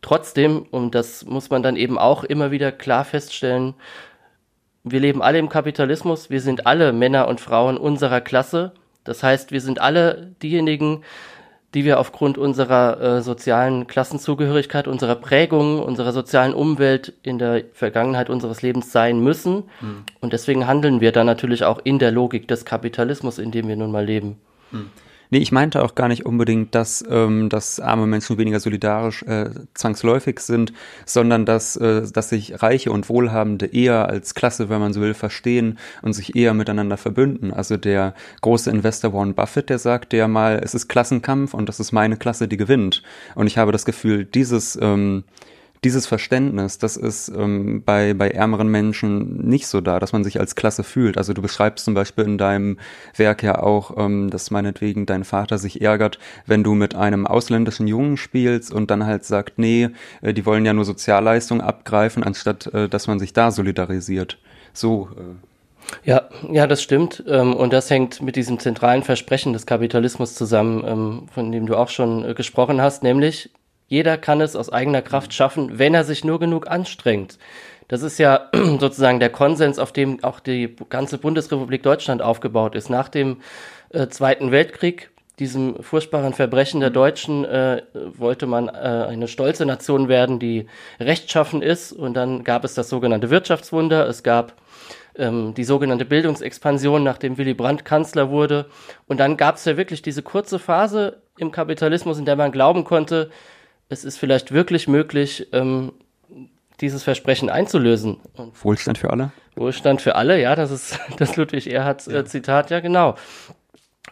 Trotzdem, 0.00 0.62
und 0.70 0.94
das 0.94 1.24
muss 1.24 1.50
man 1.50 1.62
dann 1.64 1.76
eben 1.76 1.98
auch 1.98 2.22
immer 2.22 2.52
wieder 2.52 2.70
klar 2.70 3.04
feststellen, 3.04 3.74
wir 4.88 5.00
leben 5.00 5.20
alle 5.20 5.38
im 5.38 5.48
Kapitalismus, 5.48 6.30
wir 6.30 6.40
sind 6.40 6.66
alle 6.66 6.92
Männer 6.92 7.26
und 7.26 7.40
Frauen 7.40 7.76
unserer 7.76 8.20
Klasse. 8.20 8.72
Das 9.02 9.22
heißt, 9.22 9.50
wir 9.50 9.60
sind 9.60 9.80
alle 9.80 10.32
diejenigen, 10.42 11.02
die 11.74 11.84
wir 11.84 11.98
aufgrund 11.98 12.38
unserer 12.38 13.00
äh, 13.00 13.20
sozialen 13.20 13.88
Klassenzugehörigkeit, 13.88 14.86
unserer 14.86 15.16
Prägung, 15.16 15.82
unserer 15.82 16.12
sozialen 16.12 16.54
Umwelt 16.54 17.12
in 17.22 17.38
der 17.38 17.64
Vergangenheit 17.72 18.30
unseres 18.30 18.62
Lebens 18.62 18.92
sein 18.92 19.18
müssen. 19.18 19.64
Mhm. 19.80 20.04
Und 20.20 20.32
deswegen 20.32 20.68
handeln 20.68 21.00
wir 21.00 21.10
dann 21.10 21.26
natürlich 21.26 21.64
auch 21.64 21.80
in 21.82 21.98
der 21.98 22.12
Logik 22.12 22.46
des 22.46 22.64
Kapitalismus, 22.64 23.38
in 23.38 23.50
dem 23.50 23.66
wir 23.66 23.76
nun 23.76 23.90
mal 23.90 24.04
leben. 24.04 24.38
Mhm. 24.70 24.90
Nee, 25.30 25.38
ich 25.38 25.52
meinte 25.52 25.82
auch 25.82 25.94
gar 25.94 26.08
nicht 26.08 26.24
unbedingt, 26.24 26.74
dass, 26.74 27.04
ähm, 27.08 27.48
dass 27.48 27.80
arme 27.80 28.06
Menschen 28.06 28.38
weniger 28.38 28.60
solidarisch 28.60 29.22
äh, 29.24 29.50
zwangsläufig 29.74 30.40
sind, 30.40 30.72
sondern 31.04 31.44
dass, 31.44 31.76
äh, 31.76 32.02
dass 32.12 32.28
sich 32.28 32.62
Reiche 32.62 32.92
und 32.92 33.08
Wohlhabende 33.08 33.66
eher 33.66 34.08
als 34.08 34.34
Klasse, 34.34 34.68
wenn 34.68 34.80
man 34.80 34.92
so 34.92 35.00
will, 35.00 35.14
verstehen 35.14 35.78
und 36.02 36.12
sich 36.12 36.36
eher 36.36 36.54
miteinander 36.54 36.96
verbünden. 36.96 37.52
Also 37.52 37.76
der 37.76 38.14
große 38.40 38.70
Investor 38.70 39.12
Warren 39.12 39.34
Buffett, 39.34 39.70
der 39.70 39.78
sagt 39.78 40.12
ja 40.12 40.28
mal, 40.28 40.60
es 40.62 40.74
ist 40.74 40.88
Klassenkampf 40.88 41.54
und 41.54 41.68
das 41.68 41.80
ist 41.80 41.92
meine 41.92 42.16
Klasse, 42.16 42.48
die 42.48 42.56
gewinnt. 42.56 43.02
Und 43.34 43.46
ich 43.46 43.58
habe 43.58 43.72
das 43.72 43.84
Gefühl, 43.84 44.24
dieses 44.24 44.78
ähm, 44.80 45.24
dieses 45.84 46.06
Verständnis, 46.06 46.78
das 46.78 46.96
ist 46.96 47.28
ähm, 47.28 47.82
bei, 47.84 48.14
bei 48.14 48.30
ärmeren 48.30 48.68
Menschen 48.68 49.48
nicht 49.48 49.66
so 49.66 49.80
da, 49.80 49.98
dass 50.00 50.12
man 50.12 50.24
sich 50.24 50.40
als 50.40 50.54
Klasse 50.54 50.84
fühlt. 50.84 51.18
Also 51.18 51.32
du 51.32 51.42
beschreibst 51.42 51.84
zum 51.84 51.94
Beispiel 51.94 52.24
in 52.24 52.38
deinem 52.38 52.78
Werk 53.16 53.42
ja 53.42 53.62
auch, 53.62 53.96
ähm, 53.96 54.30
dass 54.30 54.50
meinetwegen 54.50 55.06
dein 55.06 55.24
Vater 55.24 55.58
sich 55.58 55.80
ärgert, 55.80 56.18
wenn 56.46 56.64
du 56.64 56.74
mit 56.74 56.94
einem 56.94 57.26
ausländischen 57.26 57.86
Jungen 57.86 58.16
spielst 58.16 58.72
und 58.72 58.90
dann 58.90 59.06
halt 59.06 59.24
sagt, 59.24 59.58
nee, 59.58 59.90
äh, 60.22 60.32
die 60.32 60.46
wollen 60.46 60.64
ja 60.64 60.72
nur 60.72 60.84
Sozialleistungen 60.84 61.60
abgreifen, 61.60 62.24
anstatt 62.24 62.66
äh, 62.74 62.88
dass 62.88 63.06
man 63.06 63.18
sich 63.18 63.32
da 63.32 63.50
solidarisiert. 63.50 64.38
So. 64.72 65.08
Äh. 65.16 65.46
Ja, 66.04 66.22
ja, 66.50 66.66
das 66.66 66.82
stimmt. 66.82 67.22
Ähm, 67.28 67.54
und 67.54 67.72
das 67.72 67.90
hängt 67.90 68.20
mit 68.20 68.36
diesem 68.36 68.58
zentralen 68.58 69.02
Versprechen 69.02 69.52
des 69.52 69.66
Kapitalismus 69.66 70.34
zusammen, 70.34 70.84
ähm, 70.86 71.28
von 71.32 71.52
dem 71.52 71.66
du 71.66 71.76
auch 71.76 71.90
schon 71.90 72.24
äh, 72.24 72.34
gesprochen 72.34 72.80
hast, 72.80 73.02
nämlich 73.02 73.50
jeder 73.88 74.18
kann 74.18 74.40
es 74.40 74.56
aus 74.56 74.72
eigener 74.72 75.02
Kraft 75.02 75.32
schaffen, 75.32 75.78
wenn 75.78 75.94
er 75.94 76.04
sich 76.04 76.24
nur 76.24 76.40
genug 76.40 76.68
anstrengt. 76.68 77.38
Das 77.88 78.02
ist 78.02 78.18
ja 78.18 78.48
sozusagen 78.52 79.20
der 79.20 79.30
Konsens, 79.30 79.78
auf 79.78 79.92
dem 79.92 80.22
auch 80.24 80.40
die 80.40 80.74
ganze 80.88 81.18
Bundesrepublik 81.18 81.82
Deutschland 81.82 82.22
aufgebaut 82.22 82.74
ist. 82.74 82.90
Nach 82.90 83.08
dem 83.08 83.38
äh, 83.90 84.08
Zweiten 84.08 84.50
Weltkrieg, 84.50 85.10
diesem 85.38 85.82
furchtbaren 85.82 86.32
Verbrechen 86.32 86.80
der 86.80 86.90
Deutschen, 86.90 87.44
äh, 87.44 87.82
wollte 88.16 88.46
man 88.46 88.68
äh, 88.68 88.72
eine 88.72 89.28
stolze 89.28 89.66
Nation 89.66 90.08
werden, 90.08 90.38
die 90.38 90.66
rechtschaffen 90.98 91.62
ist. 91.62 91.92
Und 91.92 92.14
dann 92.14 92.42
gab 92.42 92.64
es 92.64 92.74
das 92.74 92.88
sogenannte 92.88 93.30
Wirtschaftswunder. 93.30 94.08
Es 94.08 94.22
gab 94.22 94.54
ähm, 95.16 95.54
die 95.54 95.64
sogenannte 95.64 96.04
Bildungsexpansion, 96.04 97.04
nachdem 97.04 97.38
Willy 97.38 97.54
Brandt 97.54 97.84
Kanzler 97.84 98.30
wurde. 98.30 98.66
Und 99.06 99.20
dann 99.20 99.36
gab 99.36 99.56
es 99.56 99.64
ja 99.64 99.76
wirklich 99.76 100.02
diese 100.02 100.22
kurze 100.22 100.58
Phase 100.58 101.18
im 101.38 101.52
Kapitalismus, 101.52 102.18
in 102.18 102.24
der 102.24 102.36
man 102.36 102.50
glauben 102.50 102.82
konnte, 102.84 103.30
es 103.88 104.04
ist 104.04 104.18
vielleicht 104.18 104.52
wirklich 104.52 104.88
möglich, 104.88 105.48
ähm, 105.52 105.92
dieses 106.80 107.02
Versprechen 107.02 107.48
einzulösen. 107.48 108.18
Und 108.34 108.64
Wohlstand 108.64 108.98
für 108.98 109.10
alle? 109.10 109.32
Wohlstand 109.54 110.02
für 110.02 110.16
alle, 110.16 110.40
ja, 110.40 110.54
das 110.54 110.70
ist 110.70 110.98
das 111.18 111.36
Ludwig 111.36 111.70
Erhards 111.70 112.08
äh, 112.08 112.24
Zitat, 112.24 112.70
ja 112.70 112.80
genau. 112.80 113.16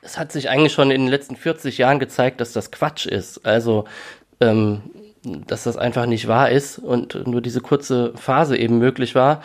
Es 0.03 0.19
hat 0.19 0.33
sich 0.33 0.49
eigentlich 0.49 0.73
schon 0.73 0.91
in 0.91 1.03
den 1.03 1.11
letzten 1.11 1.37
40 1.37 1.79
Jahren 1.79 1.99
gezeigt, 1.99 2.41
dass 2.41 2.53
das 2.53 2.71
Quatsch 2.71 3.07
ist. 3.07 3.47
Also, 3.47 3.87
ähm, 4.41 4.83
dass 5.23 5.65
das 5.65 5.79
einfach 5.79 6.05
nicht 6.05 6.29
wahr 6.29 6.51
ist 6.51 6.79
und 6.79 7.27
nur 7.27 7.41
diese 7.41 7.63
kurze 7.63 8.13
Phase 8.15 8.59
eben 8.59 8.79
möglich 8.79 9.15
war. 9.15 9.43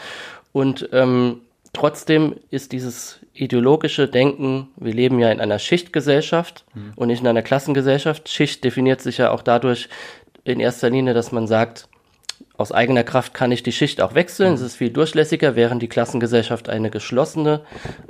Und 0.52 0.90
ähm, 0.92 1.42
trotzdem 1.72 2.36
ist 2.50 2.74
dieses 2.74 3.20
ideologische 3.34 4.08
Denken, 4.08 4.68
wir 4.76 4.94
leben 4.94 5.20
ja 5.20 5.32
in 5.32 5.40
einer 5.40 5.60
Schichtgesellschaft 5.60 6.66
mhm. 6.74 6.94
und 6.96 7.08
nicht 7.08 7.22
in 7.22 7.28
einer 7.28 7.42
Klassengesellschaft. 7.42 8.28
Schicht 8.28 8.64
definiert 8.64 9.02
sich 9.02 9.20
ja 9.20 9.32
auch 9.32 9.42
dadurch, 9.42 9.88
in 10.50 10.60
erster 10.60 10.90
Linie, 10.90 11.14
dass 11.14 11.32
man 11.32 11.48
sagt, 11.48 11.88
aus 12.58 12.72
eigener 12.72 13.04
Kraft 13.04 13.34
kann 13.34 13.52
ich 13.52 13.64
die 13.64 13.72
Schicht 13.72 14.02
auch 14.02 14.16
wechseln. 14.16 14.54
Es 14.54 14.62
ist 14.62 14.76
viel 14.76 14.90
durchlässiger, 14.90 15.56
während 15.56 15.82
die 15.82 15.88
Klassengesellschaft 15.88 16.68
eine 16.68 16.90
geschlossene 16.90 17.62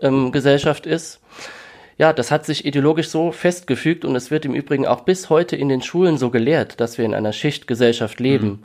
ähm, 0.02 0.32
Gesellschaft 0.32 0.86
ist. 0.86 1.20
Ja, 2.00 2.14
das 2.14 2.32
hat 2.32 2.46
sich 2.46 2.66
ideologisch 2.66 3.10
so 3.10 3.32
festgefügt 3.32 4.06
und 4.06 4.16
es 4.16 4.32
wird 4.32 4.46
im 4.46 4.56
Übrigen 4.56 4.88
auch 4.88 5.02
bis 5.02 5.30
heute 5.30 5.56
in 5.56 5.70
den 5.70 5.82
Schulen 5.82 6.18
so 6.18 6.30
gelehrt, 6.30 6.80
dass 6.80 6.98
wir 6.98 7.06
in 7.06 7.14
einer 7.14 7.34
Schichtgesellschaft 7.34 8.20
leben 8.22 8.48
mhm. 8.48 8.64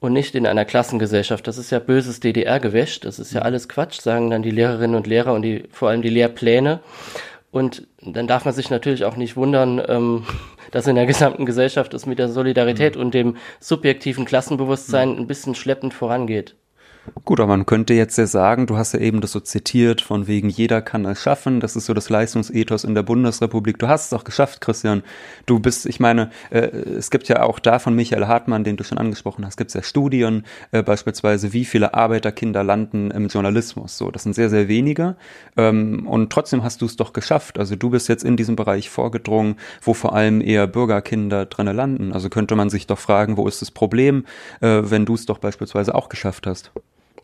und 0.00 0.12
nicht 0.12 0.34
in 0.34 0.46
einer 0.46 0.64
Klassengesellschaft. 0.64 1.46
Das 1.46 1.58
ist 1.58 1.70
ja 1.70 1.78
böses 1.78 2.20
DDR-Gewäsch. 2.20 3.00
Das 3.00 3.18
ist 3.20 3.32
ja 3.32 3.40
mhm. 3.40 3.46
alles 3.46 3.68
Quatsch, 3.68 4.00
sagen 4.00 4.30
dann 4.30 4.42
die 4.42 4.50
Lehrerinnen 4.50 4.96
und 4.96 5.06
Lehrer 5.06 5.32
und 5.32 5.42
die, 5.42 5.64
vor 5.70 5.90
allem 5.90 6.02
die 6.02 6.10
Lehrpläne. 6.10 6.80
Und 7.52 7.86
dann 8.00 8.26
darf 8.26 8.46
man 8.46 8.54
sich 8.54 8.70
natürlich 8.70 9.04
auch 9.04 9.16
nicht 9.16 9.36
wundern, 9.36 9.80
ähm, 9.86 10.24
dass 10.72 10.88
in 10.88 10.96
der 10.96 11.06
gesamten 11.06 11.46
Gesellschaft 11.46 11.94
es 11.94 12.06
mit 12.06 12.18
der 12.18 12.28
Solidarität 12.28 12.96
mhm. 12.96 13.02
und 13.02 13.14
dem 13.14 13.36
subjektiven 13.60 14.24
Klassenbewusstsein 14.24 15.12
mhm. 15.12 15.18
ein 15.18 15.26
bisschen 15.28 15.54
schleppend 15.54 15.94
vorangeht. 15.94 16.56
Gut, 17.24 17.40
aber 17.40 17.56
man 17.56 17.66
könnte 17.66 17.94
jetzt 17.94 18.16
ja 18.16 18.26
sagen, 18.26 18.66
du 18.66 18.76
hast 18.76 18.94
ja 18.94 19.00
eben 19.00 19.20
das 19.20 19.32
so 19.32 19.40
zitiert, 19.40 20.00
von 20.00 20.28
wegen 20.28 20.48
jeder 20.48 20.80
kann 20.82 21.04
es 21.04 21.20
schaffen. 21.20 21.58
Das 21.58 21.74
ist 21.74 21.86
so 21.86 21.94
das 21.94 22.10
Leistungsethos 22.10 22.84
in 22.84 22.94
der 22.94 23.02
Bundesrepublik. 23.02 23.78
Du 23.78 23.88
hast 23.88 24.06
es 24.06 24.12
auch 24.12 24.22
geschafft, 24.22 24.60
Christian. 24.60 25.02
Du 25.44 25.58
bist, 25.58 25.86
ich 25.86 25.98
meine, 25.98 26.30
äh, 26.50 26.60
es 26.60 27.10
gibt 27.10 27.26
ja 27.28 27.42
auch 27.42 27.58
da 27.58 27.80
von 27.80 27.96
Michael 27.96 28.28
Hartmann, 28.28 28.62
den 28.62 28.76
du 28.76 28.84
schon 28.84 28.98
angesprochen 28.98 29.44
hast, 29.44 29.56
gibt 29.56 29.70
es 29.70 29.74
ja 29.74 29.82
Studien, 29.82 30.44
äh, 30.70 30.84
beispielsweise, 30.84 31.52
wie 31.52 31.64
viele 31.64 31.94
Arbeiterkinder 31.94 32.62
landen 32.62 33.10
im 33.10 33.26
Journalismus. 33.26 33.98
So, 33.98 34.12
das 34.12 34.22
sind 34.22 34.34
sehr, 34.34 34.48
sehr 34.48 34.68
wenige. 34.68 35.16
Ähm, 35.56 36.06
und 36.06 36.30
trotzdem 36.30 36.62
hast 36.62 36.82
du 36.82 36.86
es 36.86 36.94
doch 36.94 37.12
geschafft. 37.12 37.58
Also 37.58 37.74
du 37.74 37.90
bist 37.90 38.08
jetzt 38.08 38.22
in 38.22 38.36
diesem 38.36 38.54
Bereich 38.54 38.90
vorgedrungen, 38.90 39.56
wo 39.80 39.92
vor 39.92 40.14
allem 40.14 40.40
eher 40.40 40.68
Bürgerkinder 40.68 41.46
drinnen 41.46 41.74
landen. 41.74 42.12
Also 42.12 42.28
könnte 42.28 42.54
man 42.54 42.70
sich 42.70 42.86
doch 42.86 42.98
fragen, 42.98 43.36
wo 43.36 43.48
ist 43.48 43.60
das 43.60 43.72
Problem, 43.72 44.24
äh, 44.60 44.82
wenn 44.84 45.04
du 45.04 45.14
es 45.14 45.26
doch 45.26 45.38
beispielsweise 45.38 45.96
auch 45.96 46.08
geschafft 46.08 46.46
hast? 46.46 46.70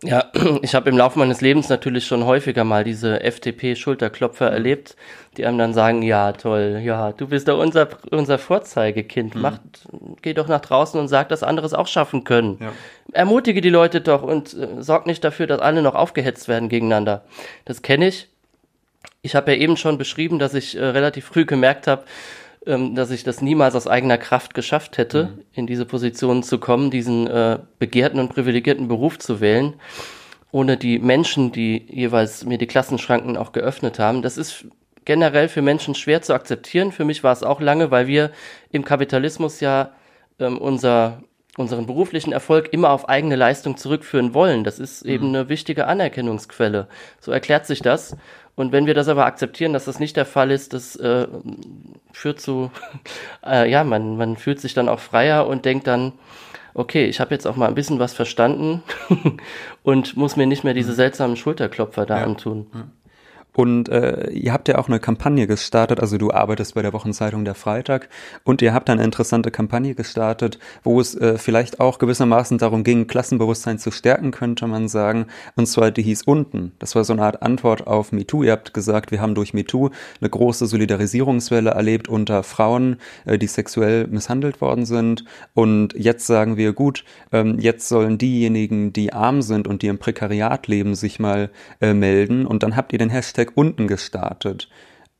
Ja, 0.03 0.31
ich 0.63 0.75
habe 0.75 0.91
im 0.91 0.97
Laufe 0.97 1.19
meines 1.19 1.41
Lebens 1.41 1.69
natürlich 1.69 2.07
schon 2.07 2.25
häufiger 2.25 2.65
mal 2.65 2.85
diese 2.85 3.21
FDP-Schulterklopfer 3.23 4.49
mhm. 4.49 4.55
erlebt, 4.55 4.97
die 5.37 5.47
einem 5.47 5.59
dann 5.59 5.75
sagen, 5.75 6.03
ja, 6.03 6.33
toll, 6.33 6.81
ja, 6.83 7.13
du 7.13 7.29
bist 7.29 7.49
doch 7.49 7.59
unser, 7.59 7.89
unser 8.11 8.39
Vorzeigekind. 8.39 9.35
Mhm. 9.35 9.41
Mach, 9.41 9.59
geh 10.23 10.35
doch 10.35 10.49
nach 10.49 10.61
draußen 10.61 10.99
und 10.99 11.09
sag, 11.09 11.29
dass 11.29 11.43
andere 11.43 11.67
es 11.67 11.75
auch 11.75 11.87
schaffen 11.87 12.25
können. 12.25 12.59
Ja. 12.61 12.73
Ermutige 13.13 13.61
die 13.61 13.71
Leute 13.71 14.01
doch 14.01 14.23
und 14.23 14.55
äh, 14.55 14.83
sorg 14.83 15.07
nicht 15.07 15.25
dafür, 15.25 15.47
dass 15.47 15.61
alle 15.61 15.83
noch 15.83 15.95
aufgehetzt 15.95 16.49
werden 16.49 16.69
gegeneinander. 16.69 17.25
Das 17.65 17.83
kenne 17.83 18.09
ich. 18.09 18.29
Ich 19.23 19.35
habe 19.35 19.53
ja 19.53 19.59
eben 19.59 19.77
schon 19.77 19.99
beschrieben, 19.99 20.39
dass 20.39 20.55
ich 20.55 20.77
äh, 20.77 20.85
relativ 20.85 21.25
früh 21.27 21.45
gemerkt 21.45 21.87
habe, 21.87 22.05
ähm, 22.69 22.95
dass 22.95 23.11
ich 23.11 23.25
das 23.25 23.43
niemals 23.43 23.75
aus 23.75 23.87
eigener 23.87 24.19
Kraft 24.19 24.55
geschafft 24.55 24.99
hätte, 24.99 25.25
mhm. 25.25 25.43
in 25.53 25.67
diese 25.67 25.87
Position 25.87 26.43
zu 26.43 26.59
kommen, 26.59 26.91
diesen 26.91 27.27
äh, 27.27 27.59
begehrten 27.79 28.21
und 28.21 28.29
privilegierten 28.29 28.89
Beruf 28.89 29.19
zu 29.19 29.41
wählen, 29.41 29.75
ohne 30.53 30.77
die 30.77 30.99
Menschen, 30.99 31.51
die 31.51 31.85
jeweils 31.89 32.45
mir 32.45 32.59
die 32.59 32.67
Klassenschranken 32.67 33.37
auch 33.37 33.53
geöffnet 33.53 33.99
haben. 33.99 34.23
Das 34.23 34.37
ist 34.37 34.67
generell 35.05 35.49
für 35.49 35.63
Menschen 35.63 35.95
schwer 35.95 36.21
zu 36.21 36.35
akzeptieren. 36.35 36.93
Für 36.93 37.05
mich 37.05 37.25
war 37.25 37.33
es 37.33 37.43
auch 37.43 37.61
lange, 37.61 37.91
weil 37.91 38.07
wir 38.07 38.31
im 38.71 38.85
Kapitalismus 38.85 39.61
ja 39.61 39.93
ähm, 40.39 40.59
unser 40.59 41.23
unseren 41.59 41.87
beruflichen 41.87 42.33
Erfolg 42.33 42.73
immer 42.73 42.91
auf 42.91 43.09
eigene 43.09 43.35
Leistung 43.35 43.77
zurückführen 43.77 44.33
wollen. 44.33 44.63
Das 44.63 44.79
ist 44.79 45.05
mhm. 45.05 45.11
eben 45.11 45.29
eine 45.29 45.49
wichtige 45.49 45.87
Anerkennungsquelle. 45.89 46.87
So 47.19 47.33
erklärt 47.33 47.67
sich 47.67 47.83
das. 47.83 48.17
Und 48.59 48.73
wenn 48.73 48.87
wir 48.87 48.95
das 48.95 49.07
aber 49.07 49.25
akzeptieren, 49.25 49.73
dass 49.73 49.85
das 49.85 50.01
nicht 50.01 50.17
der 50.17 50.27
Fall 50.27 50.51
ist, 50.51 50.73
das 50.73 50.97
äh, 50.97 51.29
führt 52.11 52.41
zu, 52.41 52.73
äh, 53.47 53.71
ja, 53.71 53.85
man, 53.85 54.17
man 54.17 54.37
fühlt 54.37 54.61
sich 54.61 54.75
dann 54.75 54.89
auch 54.89 54.99
freier 54.99 55.47
und 55.47 55.65
denkt 55.65 55.87
dann, 55.87 56.15
okay, 56.75 57.05
ich 57.05 57.21
habe 57.21 57.33
jetzt 57.33 57.47
auch 57.47 57.55
mal 57.55 57.69
ein 57.69 57.77
bisschen 57.77 58.01
was 58.01 58.15
verstanden 58.15 58.83
und 59.85 60.17
muss 60.17 60.35
mir 60.35 60.49
nicht 60.49 60.65
mehr 60.65 60.75
diese 60.75 60.91
mhm. 60.91 60.97
seltsamen 60.97 61.37
Schulterklopfer 61.37 62.05
da 62.05 62.19
ja. 62.19 62.25
antun. 62.25 62.67
Und 63.55 63.89
äh, 63.89 64.31
ihr 64.31 64.53
habt 64.53 64.69
ja 64.69 64.79
auch 64.79 64.87
eine 64.87 65.01
Kampagne 65.01 65.49
gestartet, 65.49 65.99
also 65.99 66.17
du 66.17 66.31
arbeitest 66.31 66.75
bei 66.75 66.83
der 66.83 66.93
Wochenzeitung 66.93 67.45
Der 67.45 67.57
Freitag 67.57 68.09
und 68.45 68.63
ihr 68.63 68.73
habt 68.73 68.89
eine 68.89 69.03
interessante 69.03 69.51
Kampagne 69.51 69.97
gestartet, 69.97 70.61
wo 70.85 71.01
es 71.01 71.17
äh, 71.17 71.39
vielleicht 71.39 71.81
auch 71.81 71.99
gewissermaßen 71.99 72.59
darum 72.59 72.85
ging, 72.85 73.09
Klassenbewusstsein 73.09 73.81
zu 73.81 73.91
stärken, 73.91 74.31
könnte 74.31 74.69
man 74.69 74.87
sagen. 74.87 75.27
Und 75.57 75.67
zwar, 75.67 75.91
die 75.91 76.03
hieß 76.03 76.23
unten. 76.23 76.73
Das 76.79 76.95
war 76.95 77.03
so 77.03 77.13
eine 77.13 77.23
Art 77.23 77.43
Antwort 77.43 77.87
auf 77.87 78.13
MeToo. 78.13 78.45
Ihr 78.45 78.53
habt 78.53 78.75
gesagt, 78.75 79.11
wir 79.11 79.21
haben 79.21 79.35
durch 79.35 79.55
MeToo 79.55 79.91
eine 80.21 80.31
große 80.31 80.67
Solidarisierungswelle 80.67 81.71
erlebt 81.71 82.07
unter 82.09 82.45
Frauen, 82.45 82.99
äh, 83.25 83.39
die 83.39 83.49
sexuell 83.49 84.07
misshandelt 84.07 84.61
worden 84.61 84.87
sind. 84.87 85.25
Und 85.55 85.95
jetzt 85.95 86.29
sagen 86.29 86.57
wir, 86.57 86.73
gut, 86.75 87.05
ähm, 87.33 87.59
jetzt 87.59 87.89
sollen 87.89 88.19
diejenigen, 88.19 88.93
die 88.93 89.13
arm 89.13 89.43
sind 89.43 89.67
und 89.67 89.83
die 89.83 89.89
im 89.89 89.99
Prekariat 89.99 90.69
leben, 90.69 90.95
sich 90.95 91.19
mal 91.19 91.51
äh, 91.81 91.93
melden. 91.93 92.47
Und 92.47 92.63
dann 92.63 92.77
habt 92.77 92.93
ihr 92.93 93.01
den 93.01 93.11
Hashtag 93.11 93.48
Hashtag 93.49 93.57
unten 93.57 93.89
gestartet. 93.89 94.69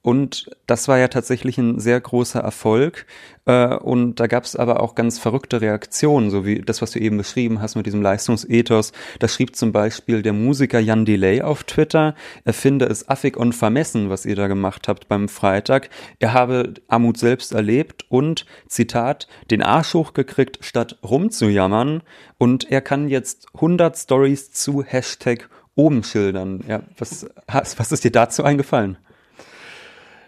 Und 0.01 0.49
das 0.67 0.87
war 0.87 0.97
ja 0.97 1.09
tatsächlich 1.09 1.59
ein 1.59 1.81
sehr 1.81 2.01
großer 2.01 2.41
Erfolg. 2.41 3.05
Äh, 3.47 3.75
und 3.75 4.21
da 4.21 4.29
gab 4.29 4.45
es 4.45 4.55
aber 4.55 4.81
auch 4.81 4.95
ganz 4.95 5.19
verrückte 5.19 5.61
Reaktionen, 5.61 6.31
so 6.31 6.47
wie 6.47 6.63
das, 6.63 6.81
was 6.81 6.93
du 6.93 7.01
eben 7.01 7.19
beschrieben 7.19 7.61
hast 7.61 7.75
mit 7.75 7.85
diesem 7.85 8.01
Leistungsethos. 8.01 8.93
Da 9.19 9.29
schrieb 9.29 9.57
zum 9.57 9.73
Beispiel 9.73 10.23
der 10.23 10.33
Musiker 10.33 10.79
Jan 10.79 11.05
Delay 11.05 11.43
auf 11.43 11.65
Twitter, 11.65 12.15
er 12.45 12.53
finde 12.55 12.87
es 12.87 13.09
affig 13.09 13.37
und 13.37 13.55
vermessen, 13.55 14.09
was 14.09 14.25
ihr 14.25 14.37
da 14.37 14.47
gemacht 14.47 14.87
habt 14.89 15.09
beim 15.09 15.29
Freitag. 15.29 15.91
Er 16.21 16.33
habe 16.33 16.75
Armut 16.87 17.19
selbst 17.19 17.53
erlebt 17.53 18.07
und, 18.09 18.47
Zitat, 18.69 19.27
den 19.51 19.63
Arsch 19.63 19.95
hochgekriegt, 19.95 20.65
statt 20.65 20.97
rumzujammern. 21.03 22.03
Und 22.39 22.71
er 22.71 22.81
kann 22.81 23.09
jetzt 23.09 23.49
100 23.55 23.99
Stories 23.99 24.53
zu 24.53 24.85
Hashtag 24.85 25.51
oben 25.79 26.03
schildern. 26.03 26.65
Ja, 26.67 26.83
was, 26.99 27.27
was 27.47 27.93
ist 27.93 28.05
dir 28.05 28.11
dazu 28.11 28.43
eingefallen? 28.43 28.99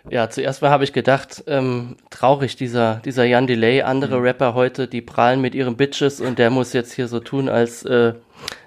Ja, 0.09 0.31
zuerst 0.31 0.63
mal 0.63 0.71
habe 0.71 0.85
ich 0.85 0.93
gedacht, 0.93 1.45
ähm, 1.47 1.97
traurig, 2.09 2.57
dieser, 2.57 2.97
dieser 3.05 3.25
Jan 3.25 3.47
Delay, 3.47 3.83
andere 3.83 4.19
mhm. 4.19 4.23
Rapper 4.23 4.55
heute, 4.55 4.89
die 4.89 5.03
prahlen 5.03 5.41
mit 5.41 5.55
ihren 5.55 5.77
Bitches 5.77 6.21
und 6.21 6.39
der 6.39 6.51
muss 6.51 6.73
jetzt 6.73 6.93
hier 6.93 7.07
so 7.07 7.21
tun, 7.21 7.49
als 7.49 7.85
äh, 7.85 8.15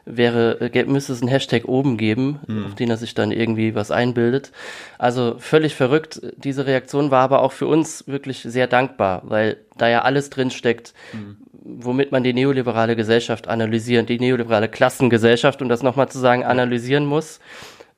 wäre, 0.05 0.61
äh, 0.61 0.85
müsste 0.85 1.13
es 1.13 1.21
einen 1.21 1.29
Hashtag 1.29 1.65
oben 1.65 1.97
geben, 1.97 2.39
mhm. 2.45 2.65
auf 2.67 2.75
den 2.75 2.89
er 2.89 2.97
sich 2.97 3.15
dann 3.15 3.31
irgendwie 3.31 3.73
was 3.73 3.89
einbildet. 3.89 4.51
Also 4.99 5.35
völlig 5.39 5.75
verrückt. 5.75 6.21
Diese 6.37 6.67
Reaktion 6.67 7.09
war 7.09 7.23
aber 7.23 7.41
auch 7.41 7.51
für 7.51 7.67
uns 7.67 8.07
wirklich 8.07 8.41
sehr 8.41 8.67
dankbar, 8.67 9.21
weil 9.25 9.57
da 9.77 9.89
ja 9.89 10.03
alles 10.03 10.29
drin 10.29 10.51
steckt, 10.51 10.93
mhm. 11.13 11.37
womit 11.51 12.11
man 12.11 12.23
die 12.23 12.33
neoliberale 12.33 12.95
Gesellschaft 12.95 13.47
analysieren, 13.47 14.05
die 14.05 14.19
neoliberale 14.19 14.69
Klassengesellschaft, 14.69 15.61
um 15.63 15.69
das 15.69 15.81
nochmal 15.81 16.09
zu 16.09 16.19
sagen, 16.19 16.43
analysieren 16.43 17.05
muss. 17.05 17.39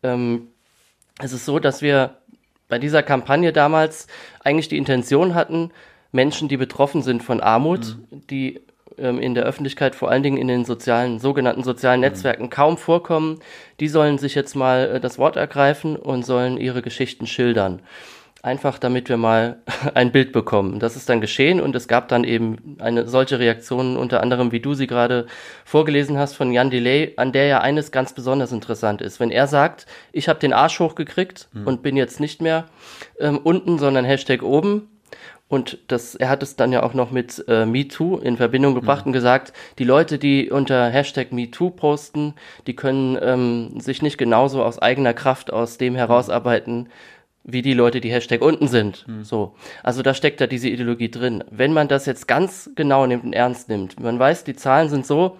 Ähm, 0.03 0.47
es 1.19 1.31
ist 1.31 1.45
so, 1.45 1.59
dass 1.59 1.81
wir 1.81 2.17
bei 2.67 2.79
dieser 2.79 3.03
Kampagne 3.03 3.53
damals 3.53 4.07
eigentlich 4.43 4.67
die 4.67 4.77
Intention 4.77 5.35
hatten, 5.35 5.71
Menschen, 6.11 6.47
die 6.47 6.57
betroffen 6.57 7.01
sind 7.01 7.23
von 7.23 7.41
Armut, 7.41 7.97
mhm. 8.09 8.21
die 8.29 8.61
ähm, 8.97 9.19
in 9.19 9.35
der 9.35 9.43
Öffentlichkeit, 9.43 9.95
vor 9.95 10.09
allen 10.09 10.23
Dingen 10.23 10.37
in 10.37 10.47
den 10.47 10.65
sozialen, 10.65 11.19
sogenannten 11.19 11.63
sozialen 11.63 11.99
mhm. 11.99 12.07
Netzwerken 12.07 12.49
kaum 12.49 12.77
vorkommen, 12.77 13.39
die 13.79 13.87
sollen 13.87 14.17
sich 14.17 14.35
jetzt 14.35 14.55
mal 14.55 14.95
äh, 14.95 14.99
das 14.99 15.17
Wort 15.17 15.35
ergreifen 15.35 15.95
und 15.95 16.25
sollen 16.25 16.57
ihre 16.57 16.81
Geschichten 16.81 17.27
schildern 17.27 17.81
einfach 18.45 18.77
damit 18.79 19.09
wir 19.09 19.17
mal 19.17 19.57
ein 19.93 20.11
Bild 20.11 20.31
bekommen. 20.31 20.79
Das 20.79 20.95
ist 20.95 21.09
dann 21.09 21.19
geschehen 21.19 21.59
und 21.59 21.75
es 21.75 21.87
gab 21.87 22.07
dann 22.07 22.23
eben 22.23 22.77
eine 22.79 23.07
solche 23.07 23.39
Reaktion, 23.39 23.97
unter 23.97 24.21
anderem, 24.21 24.51
wie 24.51 24.59
du 24.59 24.73
sie 24.73 24.87
gerade 24.87 25.25
vorgelesen 25.65 26.17
hast, 26.17 26.35
von 26.35 26.51
Jan 26.51 26.69
Delay, 26.69 27.13
an 27.17 27.31
der 27.31 27.47
ja 27.47 27.61
eines 27.61 27.91
ganz 27.91 28.13
besonders 28.13 28.51
interessant 28.51 29.01
ist. 29.01 29.19
Wenn 29.19 29.31
er 29.31 29.47
sagt, 29.47 29.87
ich 30.11 30.29
habe 30.29 30.39
den 30.39 30.53
Arsch 30.53 30.79
hochgekriegt 30.79 31.49
mhm. 31.53 31.67
und 31.67 31.83
bin 31.83 31.97
jetzt 31.97 32.19
nicht 32.19 32.41
mehr 32.41 32.65
ähm, 33.19 33.39
unten, 33.39 33.79
sondern 33.79 34.05
Hashtag 34.05 34.43
oben, 34.43 34.89
und 35.47 35.77
das, 35.89 36.15
er 36.15 36.29
hat 36.29 36.41
es 36.41 36.55
dann 36.55 36.71
ja 36.71 36.81
auch 36.81 36.95
noch 36.95 37.11
mit 37.11 37.45
äh, 37.47 37.67
MeToo 37.67 38.17
in 38.17 38.35
Verbindung 38.35 38.73
gebracht 38.73 39.05
mhm. 39.05 39.09
und 39.09 39.13
gesagt, 39.13 39.53
die 39.77 39.83
Leute, 39.83 40.17
die 40.17 40.49
unter 40.49 40.89
Hashtag 40.89 41.31
MeToo 41.31 41.69
posten, 41.69 42.33
die 42.65 42.75
können 42.75 43.15
ähm, 43.21 43.79
sich 43.79 44.01
nicht 44.01 44.17
genauso 44.17 44.63
aus 44.63 44.79
eigener 44.79 45.13
Kraft 45.13 45.53
aus 45.53 45.77
dem 45.77 45.95
herausarbeiten, 45.95 46.89
wie 47.45 47.61
die 47.61 47.73
Leute, 47.73 48.01
die 48.01 48.11
Hashtag 48.11 48.41
unten 48.41 48.67
sind. 48.67 49.05
Hm. 49.07 49.23
So. 49.23 49.55
Also 49.83 50.01
da 50.01 50.13
steckt 50.13 50.41
da 50.41 50.47
diese 50.47 50.67
Ideologie 50.67 51.09
drin. 51.09 51.43
Wenn 51.49 51.73
man 51.73 51.87
das 51.87 52.05
jetzt 52.05 52.27
ganz 52.27 52.71
genau 52.75 53.05
nimmt 53.05 53.23
und 53.23 53.33
ernst 53.33 53.69
nimmt, 53.69 53.99
man 53.99 54.19
weiß, 54.19 54.43
die 54.43 54.55
Zahlen 54.55 54.89
sind 54.89 55.05
so, 55.05 55.37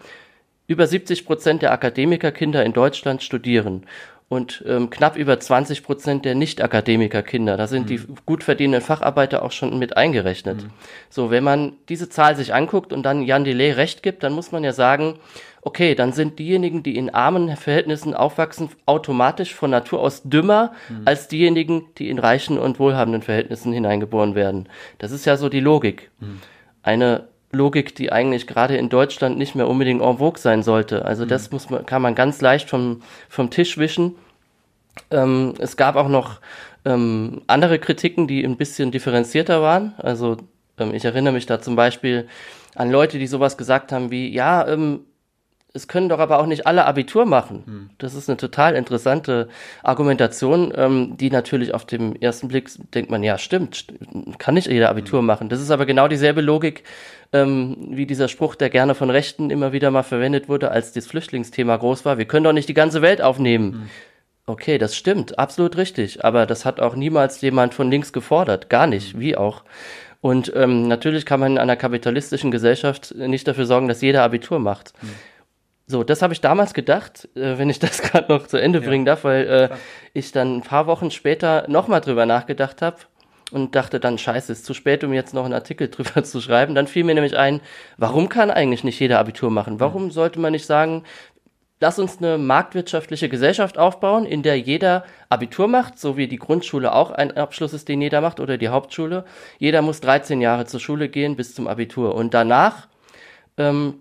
über 0.68 0.88
70 0.88 1.26
Prozent 1.26 1.62
der 1.62 1.72
Akademikerkinder 1.72 2.64
in 2.66 2.74
Deutschland 2.74 3.22
studieren 3.22 3.86
und 4.28 4.64
ähm, 4.68 4.90
knapp 4.90 5.18
über 5.18 5.40
20 5.40 5.84
Prozent 5.84 6.26
der 6.26 6.34
Nicht-Akademikerkinder. 6.34 7.58
Da 7.58 7.68
sind 7.68 7.84
mhm. 7.84 7.88
die 7.88 8.02
gut 8.26 8.44
verdienenden 8.44 8.86
Facharbeiter 8.86 9.44
auch 9.44 9.52
schon 9.52 9.78
mit 9.78 9.98
eingerechnet. 9.98 10.64
Mhm. 10.64 10.70
So, 11.10 11.30
wenn 11.30 11.44
man 11.44 11.74
diese 11.90 12.10
Zahl 12.10 12.36
sich 12.36 12.54
anguckt 12.54 12.92
und 12.92 13.04
dann 13.04 13.22
Jan 13.22 13.44
Delay 13.44 13.72
recht 13.72 14.02
gibt, 14.02 14.24
dann 14.24 14.34
muss 14.34 14.52
man 14.52 14.64
ja 14.64 14.74
sagen, 14.74 15.20
okay, 15.62 15.94
dann 15.94 16.12
sind 16.12 16.40
diejenigen, 16.40 16.82
die 16.82 16.98
in 16.98 17.12
armen 17.12 17.56
Verhältnissen 17.56 18.14
aufwachsen, 18.14 18.70
automatisch 18.86 19.54
von 19.54 19.70
Natur 19.70 20.00
aus 20.00 20.24
dümmer 20.24 20.74
mhm. 20.90 21.02
als 21.06 21.28
diejenigen, 21.28 21.86
die 21.98 22.10
in 22.10 22.18
reichen 22.18 22.58
und 22.58 22.80
wohlhabenden 22.80 23.22
Verhältnissen 23.22 23.74
hineingeboren 23.74 24.34
werden. 24.34 24.70
Das 24.98 25.12
ist 25.12 25.26
ja 25.26 25.38
so 25.38 25.50
die 25.50 25.60
Logik. 25.60 26.10
Mhm. 26.20 26.42
Eine 26.82 27.28
Logik, 27.56 27.96
die 27.96 28.12
eigentlich 28.12 28.48
gerade 28.48 28.78
in 28.78 28.90
Deutschland 28.90 29.38
nicht 29.38 29.56
mehr 29.56 29.68
unbedingt 29.68 30.02
en 30.02 30.18
vogue 30.18 30.40
sein 30.40 30.64
sollte. 30.64 31.06
Also 31.06 31.26
mhm. 31.26 31.30
das 31.30 31.52
muss 31.52 31.70
man, 31.70 31.86
kann 31.86 32.02
man 32.02 32.16
ganz 32.16 32.42
leicht 32.42 32.70
vom, 32.70 33.02
vom 33.30 33.50
Tisch 33.50 33.78
wischen. 33.78 34.16
Ähm, 35.12 35.54
es 35.60 35.78
gab 35.78 35.96
auch 35.96 36.08
noch 36.08 36.40
ähm, 36.86 37.42
andere 37.48 37.80
Kritiken, 37.80 38.28
die 38.28 38.44
ein 38.44 38.58
bisschen 38.58 38.92
differenzierter 38.92 39.62
waren. 39.62 39.94
Also 39.98 40.38
ähm, 40.78 40.94
ich 40.94 41.06
erinnere 41.06 41.34
mich 41.34 41.46
da 41.46 41.62
zum 41.62 41.76
Beispiel 41.76 42.28
an 42.76 42.92
Leute, 42.92 43.20
die 43.20 43.28
sowas 43.28 43.58
gesagt 43.58 43.92
haben 43.92 44.12
wie, 44.12 44.34
ja, 44.34 44.68
ähm, 44.68 45.02
es 45.76 45.88
können 45.88 46.10
doch 46.10 46.20
aber 46.20 46.40
auch 46.40 46.46
nicht 46.46 46.66
alle 46.66 46.86
Abitur 46.86 47.26
machen. 47.26 47.64
Hm. 47.66 47.90
Das 47.98 48.16
ist 48.16 48.30
eine 48.30 48.38
total 48.38 48.76
interessante 48.76 49.50
Argumentation, 49.84 50.72
ähm, 50.76 51.18
die 51.18 51.30
natürlich 51.30 51.74
auf 51.74 51.86
dem 51.86 52.16
ersten 52.16 52.48
Blick 52.48 52.70
denkt 52.94 53.12
man, 53.12 53.24
ja, 53.24 53.38
stimmt, 53.38 53.88
kann 54.38 54.54
nicht 54.54 54.68
jeder 54.68 54.90
Abitur 54.90 55.20
hm. 55.20 55.26
machen. 55.26 55.50
Das 55.50 55.62
ist 55.62 55.72
aber 55.72 55.86
genau 55.86 56.08
dieselbe 56.08 56.42
Logik, 56.42 56.84
ähm, 57.34 57.76
wie 57.92 58.06
dieser 58.06 58.30
Spruch, 58.30 58.56
der 58.56 58.70
gerne 58.70 58.96
von 58.96 59.10
Rechten 59.10 59.50
immer 59.50 59.74
wieder 59.74 59.92
mal 59.92 60.04
verwendet 60.04 60.48
wurde, 60.48 60.72
als 60.72 60.94
das 60.94 61.08
Flüchtlingsthema 61.08 61.76
groß 61.76 62.06
war. 62.06 62.18
Wir 62.18 62.26
können 62.26 62.46
doch 62.46 62.54
nicht 62.54 62.70
die 62.70 62.74
ganze 62.74 63.02
Welt 63.02 63.22
aufnehmen. 63.22 63.74
Hm. 63.74 63.90
Okay, 64.48 64.78
das 64.78 64.96
stimmt, 64.96 65.38
absolut 65.40 65.76
richtig. 65.76 66.24
Aber 66.24 66.46
das 66.46 66.66
hat 66.66 66.80
auch 66.80 66.96
niemals 66.96 67.42
jemand 67.42 67.74
von 67.74 67.92
links 67.92 68.14
gefordert. 68.14 68.70
Gar 68.70 68.88
nicht, 68.88 69.14
hm. 69.14 69.20
wie 69.20 69.36
auch. 69.36 69.64
Und 70.22 70.52
ähm, 70.56 70.88
natürlich 70.88 71.24
kann 71.24 71.40
man 71.40 71.52
in 71.52 71.58
einer 71.60 71.76
kapitalistischen 71.76 72.50
Gesellschaft 72.50 73.14
nicht 73.16 73.48
dafür 73.48 73.68
sorgen, 73.68 73.88
dass 73.88 74.02
jeder 74.02 74.24
Abitur 74.24 74.58
macht. 74.58 74.94
So, 75.88 76.04
das 76.04 76.22
habe 76.22 76.34
ich 76.34 76.42
damals 76.42 76.74
gedacht, 76.74 77.30
äh, 77.36 77.58
wenn 77.58 77.70
ich 77.70 77.80
das 77.86 78.02
gerade 78.02 78.32
noch 78.32 78.48
zu 78.48 78.58
Ende 78.58 78.80
ja. 78.80 78.88
bringen 78.88 79.06
darf, 79.06 79.24
weil 79.24 79.48
äh, 79.48 79.76
ich 80.14 80.32
dann 80.32 80.58
ein 80.58 80.62
paar 80.62 80.88
Wochen 80.88 81.12
später 81.12 81.66
nochmal 81.68 82.02
drüber 82.02 82.26
nachgedacht 82.26 82.82
habe 82.82 82.98
und 83.52 83.76
dachte 83.76 84.00
dann, 84.00 84.18
scheiße, 84.18 84.52
ist 84.52 84.66
zu 84.66 84.74
spät, 84.74 85.04
um 85.04 85.14
jetzt 85.14 85.34
noch 85.34 85.46
einen 85.46 85.54
Artikel 85.54 85.88
drüber 85.90 86.24
zu 86.24 86.42
schreiben. 86.42 86.76
Dann 86.76 86.88
fiel 86.88 87.04
mir 87.04 87.16
nämlich 87.16 87.38
ein, 87.38 87.62
warum 87.98 88.30
kann 88.30 88.52
eigentlich 88.52 88.84
nicht 88.84 89.00
jeder 89.00 89.20
Abitur 89.20 89.52
machen? 89.52 89.80
Warum 89.80 90.12
sollte 90.12 90.40
man 90.40 90.54
nicht 90.54 90.66
sagen, 90.66 91.04
lass 91.80 92.00
uns 92.00 92.18
eine 92.18 92.40
marktwirtschaftliche 92.40 93.30
Gesellschaft 93.30 93.78
aufbauen, 93.78 94.26
in 94.26 94.42
der 94.42 94.60
jeder 94.60 95.04
Abitur 95.30 95.68
macht, 95.68 96.00
so 96.00 96.18
wie 96.18 96.28
die 96.28 96.40
Grundschule 96.40 96.94
auch 96.94 97.12
ein 97.12 97.38
Abschluss 97.38 97.74
ist, 97.74 97.88
den 97.90 98.02
jeder 98.02 98.22
macht, 98.22 98.40
oder 98.40 98.58
die 98.58 98.70
Hauptschule. 98.70 99.26
Jeder 99.60 99.84
muss 99.84 100.02
13 100.02 100.42
Jahre 100.42 100.66
zur 100.66 100.80
Schule 100.80 101.10
gehen 101.10 101.36
bis 101.36 101.54
zum 101.54 101.68
Abitur. 101.68 102.16
Und 102.16 102.34
danach 102.34 102.88
ähm, 103.58 104.00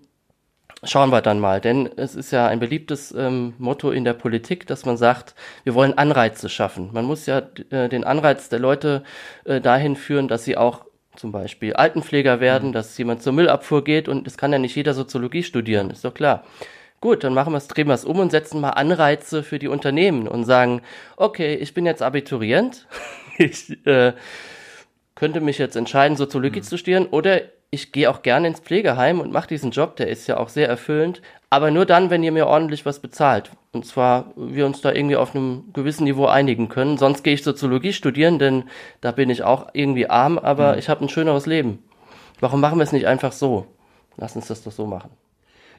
Schauen 0.83 1.09
wir 1.09 1.21
dann 1.21 1.39
mal, 1.39 1.61
denn 1.61 1.89
es 1.95 2.15
ist 2.15 2.31
ja 2.31 2.47
ein 2.47 2.59
beliebtes 2.59 3.11
ähm, 3.11 3.53
Motto 3.57 3.91
in 3.91 4.03
der 4.03 4.13
Politik, 4.13 4.67
dass 4.67 4.85
man 4.85 4.97
sagt, 4.97 5.33
wir 5.63 5.73
wollen 5.73 5.97
Anreize 5.97 6.49
schaffen. 6.49 6.89
Man 6.91 7.05
muss 7.05 7.25
ja 7.25 7.41
äh, 7.71 7.89
den 7.89 8.03
Anreiz 8.03 8.49
der 8.49 8.59
Leute 8.59 9.03
äh, 9.45 9.61
dahin 9.61 9.95
führen, 9.95 10.27
dass 10.27 10.43
sie 10.43 10.57
auch 10.57 10.85
zum 11.15 11.31
Beispiel 11.31 11.73
Altenpfleger 11.73 12.39
werden, 12.39 12.69
mhm. 12.69 12.73
dass 12.73 12.97
jemand 12.97 13.23
zur 13.23 13.33
Müllabfuhr 13.33 13.83
geht 13.83 14.07
und 14.07 14.27
es 14.27 14.37
kann 14.37 14.51
ja 14.51 14.59
nicht 14.59 14.75
jeder 14.75 14.93
Soziologie 14.93 15.43
studieren, 15.43 15.89
ist 15.89 16.05
doch 16.05 16.13
klar. 16.13 16.43
Gut, 17.01 17.23
dann 17.23 17.33
machen 17.33 17.53
wir 17.53 17.57
es, 17.57 17.67
drehen 17.67 17.87
wir 17.87 17.93
es 17.93 18.05
um 18.05 18.19
und 18.19 18.31
setzen 18.31 18.61
mal 18.61 18.71
Anreize 18.71 19.43
für 19.43 19.59
die 19.59 19.67
Unternehmen 19.67 20.27
und 20.27 20.45
sagen, 20.45 20.81
okay, 21.17 21.55
ich 21.55 21.73
bin 21.73 21.85
jetzt 21.85 22.01
Abiturient, 22.01 22.87
ich 23.37 23.85
äh, 23.85 24.13
könnte 25.13 25.41
mich 25.41 25.57
jetzt 25.57 25.75
entscheiden, 25.75 26.17
Soziologie 26.17 26.59
mhm. 26.59 26.63
zu 26.63 26.77
studieren 26.77 27.05
oder 27.07 27.41
ich 27.75 27.91
gehe 27.91 28.09
auch 28.09 28.23
gerne 28.23 28.47
ins 28.47 28.59
Pflegeheim 28.59 29.19
und 29.19 29.31
mache 29.31 29.47
diesen 29.47 29.71
Job, 29.71 29.95
der 29.97 30.07
ist 30.07 30.27
ja 30.27 30.37
auch 30.37 30.49
sehr 30.49 30.67
erfüllend, 30.67 31.21
aber 31.49 31.69
nur 31.71 31.85
dann, 31.85 32.09
wenn 32.09 32.23
ihr 32.23 32.31
mir 32.31 32.47
ordentlich 32.47 32.85
was 32.85 32.99
bezahlt. 32.99 33.51
Und 33.71 33.85
zwar 33.85 34.31
wir 34.35 34.65
uns 34.65 34.81
da 34.81 34.91
irgendwie 34.91 35.17
auf 35.17 35.35
einem 35.35 35.65
gewissen 35.73 36.05
Niveau 36.05 36.25
einigen 36.25 36.69
können. 36.69 36.97
Sonst 36.97 37.23
gehe 37.23 37.33
ich 37.33 37.43
Soziologie 37.43 37.93
studieren, 37.93 38.39
denn 38.39 38.63
da 39.01 39.11
bin 39.11 39.29
ich 39.29 39.43
auch 39.43 39.67
irgendwie 39.73 40.09
arm, 40.09 40.39
aber 40.39 40.73
mhm. 40.73 40.79
ich 40.79 40.89
habe 40.89 41.05
ein 41.05 41.09
schöneres 41.09 41.45
Leben. 41.45 41.83
Warum 42.39 42.61
machen 42.61 42.79
wir 42.79 42.83
es 42.83 42.93
nicht 42.93 43.07
einfach 43.07 43.31
so? 43.31 43.67
Lass 44.17 44.35
uns 44.35 44.47
das 44.47 44.63
doch 44.63 44.71
so 44.71 44.85
machen. 44.85 45.11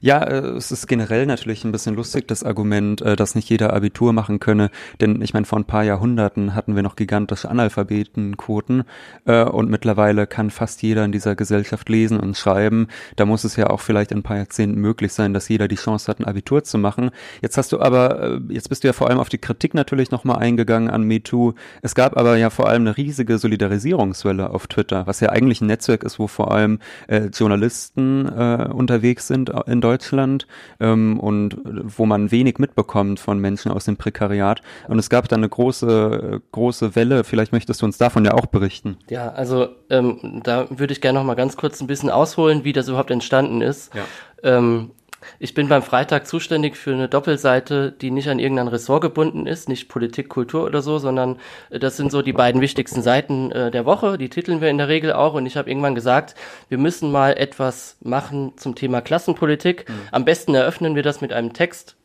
Ja, 0.00 0.22
äh, 0.22 0.56
es 0.56 0.72
ist 0.72 0.86
generell 0.86 1.26
natürlich 1.26 1.64
ein 1.64 1.72
bisschen 1.72 1.94
lustig, 1.94 2.28
das 2.28 2.44
Argument, 2.44 3.00
äh, 3.00 3.16
dass 3.16 3.34
nicht 3.34 3.48
jeder 3.48 3.72
Abitur 3.72 4.12
machen 4.12 4.40
könne. 4.40 4.70
Denn 5.00 5.22
ich 5.22 5.32
meine, 5.32 5.46
vor 5.46 5.58
ein 5.58 5.64
paar 5.64 5.84
Jahrhunderten 5.84 6.54
hatten 6.54 6.76
wir 6.76 6.82
noch 6.82 6.96
gigantische 6.96 7.48
Analphabetenquoten 7.48 8.84
äh, 9.24 9.44
und 9.44 9.70
mittlerweile 9.70 10.26
kann 10.26 10.50
fast 10.50 10.82
jeder 10.82 11.04
in 11.04 11.12
dieser 11.12 11.34
Gesellschaft 11.34 11.88
lesen 11.88 12.20
und 12.20 12.36
schreiben. 12.36 12.88
Da 13.16 13.24
muss 13.24 13.44
es 13.44 13.56
ja 13.56 13.70
auch 13.70 13.80
vielleicht 13.80 14.12
in 14.12 14.18
ein 14.18 14.22
paar 14.22 14.36
Jahrzehnten 14.36 14.80
möglich 14.80 15.12
sein, 15.12 15.32
dass 15.32 15.48
jeder 15.48 15.68
die 15.68 15.76
Chance 15.76 16.08
hat, 16.08 16.20
ein 16.20 16.24
Abitur 16.24 16.62
zu 16.62 16.76
machen. 16.78 17.10
Jetzt 17.40 17.56
hast 17.56 17.72
du 17.72 17.80
aber, 17.80 18.40
jetzt 18.48 18.68
bist 18.68 18.84
du 18.84 18.88
ja 18.88 18.92
vor 18.92 19.08
allem 19.08 19.18
auf 19.18 19.28
die 19.28 19.38
Kritik 19.38 19.74
natürlich 19.74 20.10
nochmal 20.10 20.38
eingegangen 20.38 20.90
an 20.90 21.02
MeToo. 21.04 21.54
Es 21.82 21.94
gab 21.94 22.16
aber 22.16 22.36
ja 22.36 22.50
vor 22.50 22.68
allem 22.68 22.82
eine 22.82 22.96
riesige 22.96 23.38
Solidarisierungswelle 23.38 24.50
auf 24.50 24.66
Twitter, 24.66 25.06
was 25.06 25.20
ja 25.20 25.30
eigentlich 25.30 25.60
ein 25.60 25.66
Netzwerk 25.66 26.04
ist, 26.04 26.18
wo 26.18 26.26
vor 26.26 26.52
allem 26.52 26.80
äh, 27.08 27.26
Journalisten 27.26 28.26
äh, 28.26 28.68
unterwegs 28.72 29.26
sind 29.26 29.50
in 29.66 29.80
Deutschland 29.86 30.46
ähm, 30.80 31.20
und 31.20 31.56
wo 31.64 32.06
man 32.06 32.30
wenig 32.32 32.58
mitbekommt 32.58 33.20
von 33.20 33.38
Menschen 33.38 33.70
aus 33.70 33.84
dem 33.84 33.96
Prekariat. 33.96 34.62
Und 34.88 34.98
es 34.98 35.10
gab 35.10 35.28
da 35.28 35.36
eine 35.36 35.48
große, 35.48 36.40
große 36.50 36.96
Welle. 36.96 37.22
Vielleicht 37.22 37.52
möchtest 37.52 37.82
du 37.82 37.86
uns 37.86 37.98
davon 37.98 38.24
ja 38.24 38.34
auch 38.34 38.46
berichten. 38.46 38.96
Ja, 39.08 39.30
also 39.30 39.68
ähm, 39.90 40.40
da 40.42 40.66
würde 40.70 40.92
ich 40.92 41.00
gerne 41.00 41.18
noch 41.18 41.26
mal 41.26 41.34
ganz 41.34 41.56
kurz 41.56 41.80
ein 41.80 41.86
bisschen 41.86 42.10
ausholen, 42.10 42.64
wie 42.64 42.72
das 42.72 42.88
überhaupt 42.88 43.10
entstanden 43.10 43.60
ist. 43.60 43.94
Ja. 43.94 44.02
Ähm, 44.42 44.90
ich 45.38 45.54
bin 45.54 45.68
beim 45.68 45.82
Freitag 45.82 46.26
zuständig 46.26 46.76
für 46.76 46.92
eine 46.92 47.08
Doppelseite, 47.08 47.92
die 47.92 48.10
nicht 48.10 48.28
an 48.28 48.38
irgendein 48.38 48.68
Ressort 48.68 49.02
gebunden 49.02 49.46
ist, 49.46 49.68
nicht 49.68 49.88
Politik, 49.88 50.28
Kultur 50.28 50.64
oder 50.64 50.82
so, 50.82 50.98
sondern 50.98 51.38
äh, 51.70 51.78
das 51.78 51.96
sind 51.96 52.10
so 52.10 52.22
die 52.22 52.32
beiden 52.32 52.60
wichtigsten 52.60 53.02
Seiten 53.02 53.50
äh, 53.52 53.70
der 53.70 53.84
Woche. 53.84 54.18
Die 54.18 54.28
titeln 54.28 54.60
wir 54.60 54.70
in 54.70 54.78
der 54.78 54.88
Regel 54.88 55.12
auch. 55.12 55.34
Und 55.34 55.46
ich 55.46 55.56
habe 55.56 55.70
irgendwann 55.70 55.94
gesagt, 55.94 56.34
wir 56.68 56.78
müssen 56.78 57.10
mal 57.10 57.36
etwas 57.36 57.96
machen 58.00 58.52
zum 58.56 58.74
Thema 58.74 59.00
Klassenpolitik. 59.00 59.88
Mhm. 59.88 59.94
Am 60.12 60.24
besten 60.24 60.54
eröffnen 60.54 60.94
wir 60.94 61.02
das 61.02 61.20
mit 61.20 61.32
einem 61.32 61.52
Text, 61.52 61.96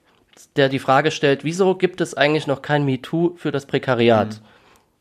der 0.55 0.69
die 0.69 0.79
Frage 0.79 1.11
stellt, 1.11 1.43
wieso 1.43 1.75
gibt 1.75 2.01
es 2.01 2.13
eigentlich 2.13 2.47
noch 2.47 2.61
kein 2.61 2.85
MeToo 2.85 3.35
für 3.35 3.51
das 3.51 3.65
Prekariat? 3.65 4.29
Mhm. 4.29 4.45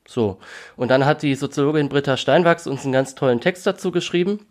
So. 0.06 0.38
Und 0.76 0.90
dann 0.90 1.06
hat 1.06 1.22
die 1.22 1.34
Soziologin 1.34 1.88
Britta 1.88 2.16
Steinwachs 2.16 2.66
uns 2.66 2.84
einen 2.84 2.92
ganz 2.92 3.14
tollen 3.14 3.40
Text 3.40 3.66
dazu 3.66 3.90
geschrieben. 3.90 4.46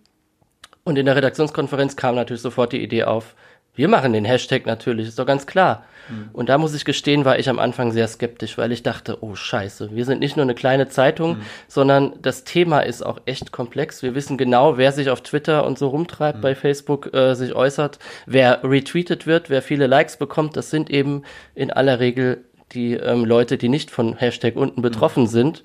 Und 0.86 0.97
in 0.97 1.05
der 1.05 1.15
Redaktionskonferenz 1.15 1.95
kam 1.95 2.15
natürlich 2.15 2.41
sofort 2.41 2.71
die 2.73 2.82
Idee 2.82 3.03
auf, 3.03 3.36
wir 3.80 3.88
machen 3.88 4.12
den 4.12 4.26
Hashtag 4.26 4.65
natürlich, 4.65 5.08
ist 5.08 5.20
doch 5.20 5.26
ganz 5.26 5.48
klar. 5.48 5.86
Mhm. 6.10 6.32
Und 6.34 6.50
da 6.50 6.58
muss 6.58 6.76
ich 6.76 6.84
gestehen, 6.84 7.24
war 7.24 7.39
ich 7.39 7.48
am 7.48 7.60
Anfang 7.60 7.94
sehr 7.94 8.10
skeptisch, 8.10 8.58
weil 8.58 8.74
ich 8.74 8.84
dachte, 8.84 9.24
oh 9.24 9.36
scheiße, 9.36 9.96
wir 9.96 10.04
sind 10.04 10.20
nicht 10.20 10.36
nur 10.36 10.44
eine 10.44 10.54
kleine 10.54 10.89
Zeitung, 10.89 11.38
mhm. 11.38 11.42
sondern 11.70 12.13
das 12.22 12.44
Thema 12.44 12.82
ist 12.82 13.06
auch 13.06 13.22
echt 13.24 13.54
komplex. 13.54 14.04
Wir 14.04 14.15
wissen 14.15 14.38
genau, 14.38 14.78
wer 14.78 14.92
sich 14.92 15.10
auf 15.10 15.22
Twitter 15.22 15.65
und 15.65 15.80
so 15.80 15.88
rumtreibt, 15.88 16.39
mhm. 16.39 16.42
bei 16.42 16.56
Facebook 16.56 17.13
äh, 17.13 17.36
sich 17.36 17.56
äußert, 17.56 18.00
wer 18.26 18.65
retweetet 18.65 19.26
wird, 19.26 19.50
wer 19.50 19.62
viele 19.62 19.88
Likes 19.88 20.18
bekommt. 20.18 20.58
Das 20.58 20.72
sind 20.72 20.89
eben 20.89 21.24
in 21.56 21.72
aller 21.72 22.02
Regel 22.02 22.44
die 22.74 22.96
ähm, 22.96 23.24
Leute, 23.24 23.58
die 23.58 23.70
nicht 23.70 23.92
von 23.92 24.18
Hashtag 24.18 24.58
unten 24.58 24.82
betroffen 24.82 25.24
mhm. 25.24 25.28
sind 25.28 25.63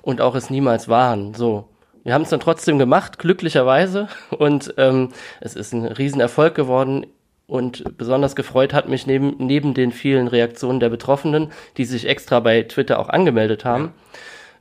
und 0.00 0.22
auch 0.22 0.34
es 0.34 0.48
niemals 0.48 0.88
waren. 0.88 1.34
So. 1.34 1.68
Wir 2.02 2.14
haben 2.14 2.22
es 2.22 2.30
dann 2.30 2.40
trotzdem 2.40 2.78
gemacht, 2.78 3.18
glücklicherweise. 3.18 4.08
Und 4.30 4.74
ähm, 4.76 5.10
es 5.40 5.54
ist 5.54 5.72
ein 5.72 5.84
Riesenerfolg 5.84 6.54
geworden. 6.54 7.06
Und 7.52 7.98
besonders 7.98 8.34
gefreut 8.34 8.72
hat 8.72 8.88
mich 8.88 9.06
neben, 9.06 9.34
neben 9.36 9.74
den 9.74 9.92
vielen 9.92 10.26
Reaktionen 10.26 10.80
der 10.80 10.88
Betroffenen, 10.88 11.52
die 11.76 11.84
sich 11.84 12.08
extra 12.08 12.40
bei 12.40 12.62
Twitter 12.62 12.98
auch 12.98 13.10
angemeldet 13.10 13.66
haben, 13.66 13.92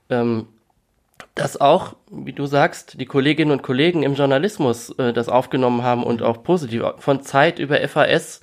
ähm, 0.10 0.48
dass 1.34 1.62
auch, 1.62 1.96
wie 2.12 2.34
du 2.34 2.48
sagst, 2.48 3.00
die 3.00 3.06
Kolleginnen 3.06 3.54
und 3.54 3.64
Kollegen 3.64 4.04
im 4.04 4.16
Journalismus 4.16 4.90
äh, 5.00 5.14
das 5.14 5.30
aufgenommen 5.30 5.84
haben 5.84 6.04
und 6.04 6.22
auch 6.22 6.44
positiv 6.44 6.84
von 6.98 7.22
Zeit 7.22 7.60
über 7.60 7.78
FAS 7.88 8.42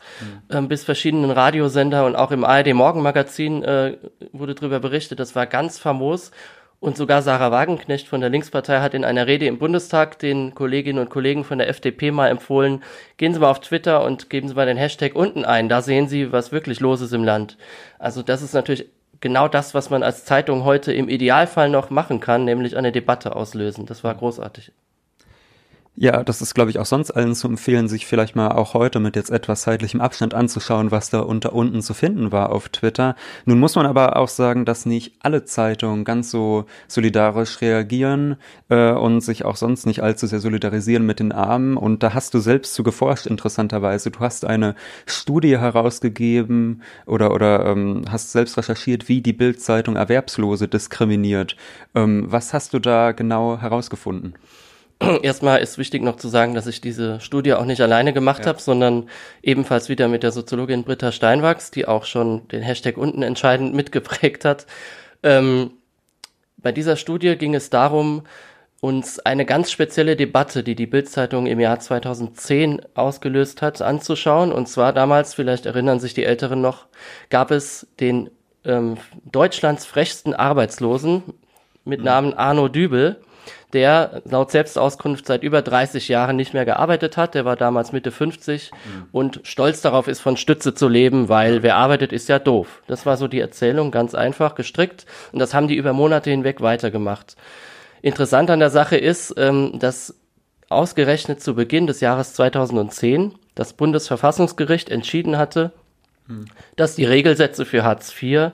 mhm. 0.49 0.57
äh, 0.57 0.63
bis 0.63 0.83
verschiedenen 0.83 1.31
Radiosender 1.31 2.07
und 2.07 2.17
auch 2.17 2.31
im 2.31 2.43
ARD 2.43 2.73
Morgenmagazin 2.73 3.63
äh, 3.63 3.99
wurde 4.33 4.55
darüber 4.55 4.81
berichtet. 4.81 5.21
Das 5.21 5.37
war 5.37 5.45
ganz 5.45 5.79
famos 5.79 6.31
und 6.81 6.97
sogar 6.97 7.23
Sarah 7.23 7.51
Wagenknecht 7.51 8.07
von 8.07 8.21
der 8.21 8.31
Linkspartei 8.31 8.81
hat 8.81 8.95
in 8.95 9.05
einer 9.05 9.27
Rede 9.27 9.47
im 9.47 9.59
Bundestag 9.59 10.19
den 10.19 10.55
Kolleginnen 10.55 11.01
und 11.01 11.11
Kollegen 11.11 11.45
von 11.45 11.59
der 11.59 11.69
FDP 11.69 12.13
mal 12.13 12.29
empfohlen, 12.29 12.85
gehen 13.17 13.35
Sie 13.35 13.41
mal 13.41 13.51
auf 13.51 13.61
Twitter 13.61 14.05
und 14.05 14.31
geben 14.31 14.49
Sie 14.49 14.55
mal 14.55 14.67
den 14.67 14.77
Hashtag 14.77 15.17
unten 15.17 15.45
ein. 15.45 15.69
Da 15.69 15.83
sehen 15.83 16.07
Sie, 16.09 16.31
was 16.31 16.53
wirklich 16.53 16.79
los 16.79 17.01
ist 17.01 17.13
im 17.13 17.25
Land. 17.25 17.57
Also 17.99 18.23
das 18.23 18.43
ist 18.43 18.55
natürlich 18.55 18.87
genau 19.21 19.49
das, 19.49 19.75
was 19.75 19.91
man 19.91 20.05
als 20.05 20.25
Zeitung 20.25 20.65
heute 20.65 20.93
im 20.93 21.09
Idealfall 21.09 21.69
noch 21.69 21.91
machen 21.91 22.21
kann, 22.21 22.45
nämlich 22.45 22.77
eine 22.77 22.93
Debatte 22.93 23.35
auslösen. 23.35 23.87
Das 23.87 24.05
war 24.05 24.15
großartig. 24.15 24.73
Ja, 26.01 26.23
das 26.23 26.41
ist, 26.41 26.55
glaube 26.55 26.71
ich, 26.71 26.79
auch 26.79 26.87
sonst 26.87 27.11
allen 27.11 27.35
zu 27.35 27.49
empfehlen, 27.49 27.89
sich 27.89 28.07
vielleicht 28.07 28.37
mal 28.37 28.53
auch 28.53 28.73
heute 28.73 29.01
mit 29.01 29.17
jetzt 29.17 29.31
etwas 29.31 29.63
zeitlichem 29.63 30.01
Abstand 30.01 30.33
anzuschauen, 30.33 30.93
was 30.93 31.11
da 31.11 31.19
unter 31.19 31.53
unten 31.55 31.83
zu 31.83 31.93
finden 31.93 32.31
war 32.31 32.51
auf 32.51 32.69
Twitter. 32.69 33.17
Nun 33.47 33.59
muss 33.59 33.75
man 33.75 33.85
aber 33.85 34.17
auch 34.17 34.29
sagen, 34.29 34.65
dass 34.65 34.87
nicht 34.87 35.15
alle 35.19 35.45
Zeitungen 35.45 36.05
ganz 36.05 36.31
so 36.31 36.67
solidarisch 36.87 37.61
reagieren 37.63 38.37
äh, 38.69 38.93
und 38.93 39.23
sich 39.23 39.45
auch 39.45 39.57
sonst 39.57 39.87
nicht 39.87 40.01
allzu 40.01 40.29
sehr 40.29 40.39
solidarisieren 40.39 41.05
mit 41.05 41.19
den 41.19 41.33
Armen. 41.33 41.77
Und 41.77 42.05
da 42.05 42.15
hast 42.15 42.33
du 42.33 42.39
selbst 42.39 42.75
zu 42.75 42.85
geforscht, 42.85 43.27
interessanterweise. 43.27 44.13
Du 44.13 44.21
hast 44.21 44.45
eine 44.45 44.77
Studie 45.05 45.59
herausgegeben 45.59 46.83
oder, 47.07 47.33
oder 47.33 47.67
ähm, 47.67 48.05
hast 48.09 48.31
selbst 48.31 48.57
recherchiert, 48.57 49.09
wie 49.09 49.21
die 49.21 49.33
Bildzeitung 49.33 49.97
Erwerbslose 49.97 50.69
diskriminiert. 50.69 51.57
Ähm, 51.97 52.27
was 52.29 52.55
hast 52.55 52.73
du 52.73 52.79
da 52.79 53.11
genau 53.11 53.59
herausgefunden? 53.59 54.35
Erstmal 55.23 55.61
ist 55.61 55.79
wichtig 55.79 56.03
noch 56.03 56.17
zu 56.17 56.29
sagen, 56.29 56.55
dass 56.55 56.67
ich 56.67 56.81
diese 56.81 57.21
Studie 57.21 57.55
auch 57.55 57.65
nicht 57.65 57.81
alleine 57.81 58.13
gemacht 58.13 58.41
ja. 58.41 58.47
habe, 58.47 58.61
sondern 58.61 59.09
ebenfalls 59.43 59.89
wieder 59.89 60.09
mit 60.09 60.23
der 60.23 60.33
Soziologin 60.33 60.85
Britta 60.85 61.13
Steinwachs, 61.13 61.71
die 61.71 61.87
auch 61.87 62.05
schon 62.05 62.49
den 62.49 62.63
Hashtag 62.63 62.97
unten 62.97 63.23
entscheidend 63.23 63.75
mitgeprägt 63.75 64.45
hat. 64.45 64.67
Ähm, 65.23 65.71
bei 66.57 66.73
dieser 66.73 66.97
Studie 66.97 67.37
ging 67.37 67.55
es 67.55 67.71
darum, 67.71 68.23
uns 68.81 69.19
eine 69.19 69.45
ganz 69.45 69.71
spezielle 69.71 70.17
Debatte, 70.17 70.63
die 70.63 70.77
die 70.77 70.87
Bildzeitung 70.87 71.47
im 71.47 71.59
Jahr 71.59 71.81
2010 71.81 72.83
ausgelöst 72.95 73.61
hat, 73.61 73.83
anzuschauen. 73.83 74.53
Und 74.53 74.69
zwar 74.69 74.93
damals, 74.93 75.35
vielleicht 75.35 75.67
erinnern 75.67 75.99
sich 75.99 76.15
die 76.15 76.25
Älteren 76.25 76.61
noch, 76.61 76.87
gab 77.29 77.51
es 77.51 77.89
den 77.99 78.31
ähm, 78.65 78.97
Deutschlands 79.25 79.85
frechsten 79.85 80.33
Arbeitslosen 80.35 81.23
mit 81.85 82.01
mhm. 82.01 82.05
Namen 82.05 82.35
Arno 82.35 82.69
Dübel 82.69 83.21
der 83.73 84.23
laut 84.25 84.51
Selbstauskunft 84.51 85.27
seit 85.27 85.43
über 85.43 85.63
30 85.63 86.09
Jahren 86.09 86.37
nicht 86.37 86.55
mehr 86.55 86.65
gearbeitet 86.65 87.17
hat. 87.17 87.35
Der 87.35 87.45
war 87.45 87.57
damals 87.57 87.93
Mitte 87.93 88.11
50 88.11 88.71
mhm. 88.71 89.07
und 89.13 89.41
stolz 89.45 89.81
darauf 89.81 90.09
ist, 90.09 90.21
von 90.21 90.37
Stütze 90.37 90.75
zu 90.75 90.89
leben, 90.89 91.29
weil 91.29 91.63
wer 91.63 91.77
arbeitet, 91.77 92.13
ist 92.13 92.29
ja 92.29 92.39
doof. 92.39 92.83
Das 92.87 93.07
war 93.07 93.17
so 93.17 93.29
die 93.29 93.41
Erzählung, 93.41 93.91
ganz 93.91 94.15
einfach 94.15 94.55
gestrickt. 94.55 95.07
Und 95.33 95.39
das 95.39 95.55
haben 95.55 95.69
die 95.69 95.77
über 95.77 95.93
Monate 95.93 96.31
hinweg 96.31 96.61
weitergemacht. 96.61 97.37
Interessant 98.03 98.51
an 98.51 98.61
der 98.61 98.71
Sache 98.71 98.97
ist, 98.97 99.35
ähm, 99.37 99.79
dass 99.79 100.15
ausgerechnet 100.69 101.43
zu 101.43 101.55
Beginn 101.55 101.87
des 101.87 102.01
Jahres 102.01 102.35
2010 102.35 103.35
das 103.55 103.73
Bundesverfassungsgericht 103.73 104.91
entschieden 104.91 105.39
hatte, 105.39 105.73
mhm. 106.27 106.47
dass 106.77 106.95
die 106.95 107.05
Regelsätze 107.05 107.65
für 107.65 107.83
Hartz 107.83 108.15
IV 108.21 108.53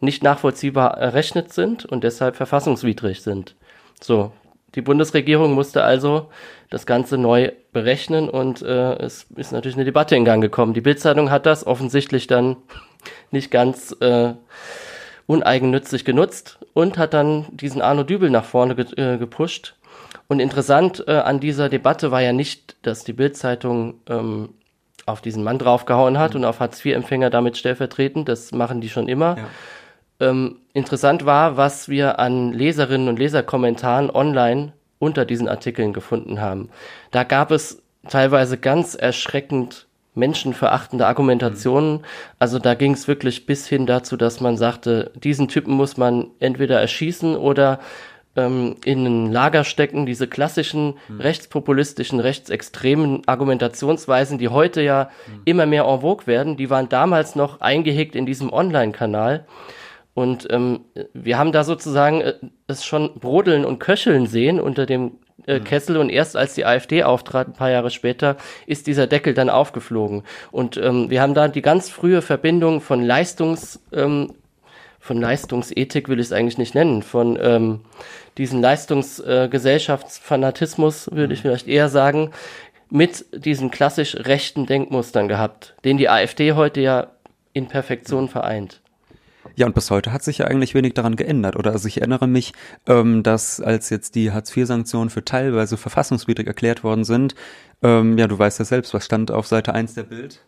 nicht 0.00 0.22
nachvollziehbar 0.22 0.98
errechnet 0.98 1.52
sind 1.52 1.84
und 1.84 2.04
deshalb 2.04 2.36
verfassungswidrig 2.36 3.22
sind. 3.22 3.56
So, 4.00 4.32
die 4.74 4.82
Bundesregierung 4.82 5.52
musste 5.52 5.82
also 5.82 6.28
das 6.70 6.86
Ganze 6.86 7.16
neu 7.16 7.52
berechnen 7.72 8.28
und 8.28 8.62
äh, 8.62 8.94
es 8.96 9.26
ist 9.36 9.52
natürlich 9.52 9.76
eine 9.76 9.84
Debatte 9.84 10.16
in 10.16 10.24
Gang 10.24 10.42
gekommen. 10.42 10.74
Die 10.74 10.80
Bildzeitung 10.80 11.30
hat 11.30 11.46
das 11.46 11.66
offensichtlich 11.66 12.26
dann 12.26 12.56
nicht 13.30 13.50
ganz 13.50 13.96
äh, 14.00 14.34
uneigennützig 15.26 16.04
genutzt 16.04 16.58
und 16.74 16.98
hat 16.98 17.14
dann 17.14 17.46
diesen 17.50 17.80
Arno 17.80 18.02
Dübel 18.02 18.30
nach 18.30 18.44
vorne 18.44 18.74
ge 18.74 18.86
äh, 18.96 19.16
gepusht. 19.18 19.74
Und 20.28 20.40
interessant 20.40 21.04
äh, 21.06 21.12
an 21.12 21.40
dieser 21.40 21.68
Debatte 21.68 22.10
war 22.10 22.20
ja 22.20 22.32
nicht, 22.32 22.76
dass 22.82 23.04
die 23.04 23.12
Bildzeitung 23.12 23.94
ähm, 24.08 24.50
auf 25.06 25.20
diesen 25.20 25.44
Mann 25.44 25.58
draufgehauen 25.58 26.18
hat 26.18 26.34
mhm. 26.34 26.40
und 26.40 26.44
auf 26.46 26.58
Hartz-IV-Empfänger 26.58 27.30
damit 27.30 27.56
stellvertretend. 27.56 28.28
Das 28.28 28.50
machen 28.52 28.80
die 28.80 28.88
schon 28.88 29.08
immer. 29.08 29.36
Ja 29.36 29.44
ähm, 30.20 30.56
interessant 30.72 31.26
war, 31.26 31.56
was 31.56 31.88
wir 31.88 32.18
an 32.18 32.52
Leserinnen 32.52 33.08
und 33.08 33.18
Leserkommentaren 33.18 34.10
online 34.10 34.72
unter 34.98 35.24
diesen 35.24 35.48
Artikeln 35.48 35.92
gefunden 35.92 36.40
haben. 36.40 36.70
Da 37.10 37.24
gab 37.24 37.50
es 37.50 37.82
teilweise 38.08 38.56
ganz 38.58 38.94
erschreckend 38.94 39.86
menschenverachtende 40.14 41.06
Argumentationen. 41.06 42.00
Also 42.38 42.58
da 42.58 42.74
ging 42.74 42.92
es 42.92 43.06
wirklich 43.06 43.46
bis 43.46 43.66
hin 43.66 43.86
dazu, 43.86 44.16
dass 44.16 44.40
man 44.40 44.56
sagte, 44.56 45.12
diesen 45.14 45.48
Typen 45.48 45.74
muss 45.74 45.96
man 45.96 46.28
entweder 46.40 46.80
erschießen 46.80 47.36
oder 47.36 47.80
ähm, 48.34 48.76
in 48.84 49.04
ein 49.04 49.32
Lager 49.32 49.64
stecken. 49.64 50.06
Diese 50.06 50.26
klassischen 50.26 50.94
hm. 51.08 51.20
rechtspopulistischen, 51.20 52.20
rechtsextremen 52.20 53.22
Argumentationsweisen, 53.26 54.38
die 54.38 54.48
heute 54.48 54.80
ja 54.80 55.10
hm. 55.26 55.42
immer 55.44 55.66
mehr 55.66 55.84
en 55.84 56.00
vogue 56.00 56.26
werden, 56.26 56.56
die 56.56 56.70
waren 56.70 56.88
damals 56.88 57.36
noch 57.36 57.60
eingehegt 57.60 58.16
in 58.16 58.26
diesem 58.26 58.52
Online-Kanal. 58.52 59.44
Und 60.16 60.48
ähm, 60.50 60.80
wir 61.12 61.36
haben 61.36 61.52
da 61.52 61.62
sozusagen 61.62 62.22
äh, 62.22 62.32
es 62.68 62.86
schon 62.86 63.12
brodeln 63.20 63.66
und 63.66 63.80
köcheln 63.80 64.26
sehen 64.26 64.58
unter 64.58 64.86
dem 64.86 65.18
äh, 65.46 65.58
mhm. 65.58 65.64
Kessel 65.64 65.98
und 65.98 66.08
erst 66.08 66.38
als 66.38 66.54
die 66.54 66.64
AfD 66.64 67.02
auftrat, 67.02 67.48
ein 67.48 67.52
paar 67.52 67.70
Jahre 67.70 67.90
später, 67.90 68.38
ist 68.66 68.86
dieser 68.86 69.06
Deckel 69.06 69.34
dann 69.34 69.50
aufgeflogen. 69.50 70.22
Und 70.50 70.78
ähm, 70.78 71.10
wir 71.10 71.20
haben 71.20 71.34
da 71.34 71.48
die 71.48 71.60
ganz 71.60 71.90
frühe 71.90 72.22
Verbindung 72.22 72.80
von 72.80 73.02
Leistungs, 73.02 73.78
ähm, 73.92 74.32
von 75.00 75.20
Leistungsethik 75.20 76.08
will 76.08 76.18
ich 76.18 76.28
es 76.28 76.32
eigentlich 76.32 76.56
nicht 76.56 76.74
nennen, 76.74 77.02
von 77.02 77.38
ähm, 77.38 77.80
diesen 78.38 78.62
Leistungsgesellschaftsfanatismus, 78.62 81.08
äh, 81.08 81.14
würde 81.14 81.34
ich 81.34 81.40
mhm. 81.40 81.48
vielleicht 81.48 81.68
eher 81.68 81.90
sagen, 81.90 82.30
mit 82.88 83.26
diesen 83.34 83.70
klassisch 83.70 84.16
rechten 84.16 84.64
Denkmustern 84.64 85.28
gehabt, 85.28 85.74
den 85.84 85.98
die 85.98 86.08
AfD 86.08 86.54
heute 86.54 86.80
ja 86.80 87.08
in 87.52 87.68
Perfektion 87.68 88.30
vereint. 88.30 88.80
Ja, 89.56 89.64
und 89.66 89.74
bis 89.74 89.90
heute 89.90 90.12
hat 90.12 90.22
sich 90.22 90.38
ja 90.38 90.46
eigentlich 90.46 90.74
wenig 90.74 90.92
daran 90.94 91.16
geändert, 91.16 91.56
oder? 91.56 91.72
Also 91.72 91.88
ich 91.88 91.98
erinnere 91.98 92.26
mich, 92.26 92.52
ähm, 92.86 93.22
dass 93.22 93.58
als 93.60 93.88
jetzt 93.88 94.14
die 94.14 94.30
Hartz-IV-Sanktionen 94.30 95.08
für 95.08 95.24
teilweise 95.24 95.78
verfassungswidrig 95.78 96.46
erklärt 96.46 96.84
worden 96.84 97.04
sind, 97.04 97.34
ähm, 97.82 98.18
ja, 98.18 98.26
du 98.26 98.38
weißt 98.38 98.58
ja 98.58 98.66
selbst, 98.66 98.92
was 98.92 99.04
stand 99.04 99.30
auf 99.30 99.46
Seite 99.46 99.74
1 99.74 99.94
der 99.94 100.02
Bild? 100.04 100.40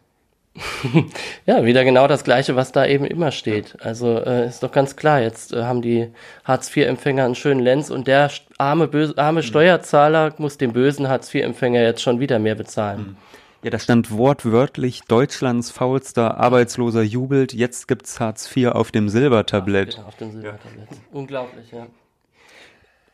ja, 1.47 1.65
wieder 1.65 1.85
genau 1.85 2.07
das 2.07 2.25
Gleiche, 2.25 2.55
was 2.57 2.73
da 2.73 2.85
eben 2.85 3.07
immer 3.07 3.31
steht. 3.31 3.77
Also 3.81 4.19
äh, 4.19 4.49
ist 4.49 4.63
doch 4.63 4.73
ganz 4.73 4.97
klar, 4.97 5.21
jetzt 5.21 5.55
äh, 5.55 5.63
haben 5.63 5.81
die 5.81 6.11
Hartz-IV-Empfänger 6.45 7.25
einen 7.25 7.35
schönen 7.35 7.61
Lenz 7.61 7.91
und 7.91 8.09
der 8.09 8.31
arme, 8.59 8.89
böse, 8.89 9.17
arme 9.17 9.43
Steuerzahler 9.43 10.35
muss 10.39 10.59
dem 10.59 10.73
bösen 10.73 11.09
Hartz-IV-Empfänger 11.09 11.81
jetzt 11.81 12.03
schon 12.03 12.21
wieder 12.21 12.39
mehr 12.39 12.57
bezahlen. 12.57 13.01
Mhm. 13.01 13.28
Ja, 13.63 13.71
da 13.71 13.79
stand 13.81 14.13
wortwörtlich 14.13 15.03
Deutschlands 15.03 15.73
faulster 15.73 16.39
Arbeitsloser 16.39 17.03
jubelt, 17.03 17.53
jetzt 17.53 17.89
gibt's 17.89 18.21
Hartz 18.21 18.57
IV 18.57 18.69
auf 18.69 18.93
dem 18.93 19.09
Silbertablett. 19.09 19.99
Ach, 20.01 20.09
auf 20.09 20.17
dem 20.17 20.31
Silbertablett. 20.31 20.89
Unglaublich, 21.13 21.73
ja. 21.73 21.89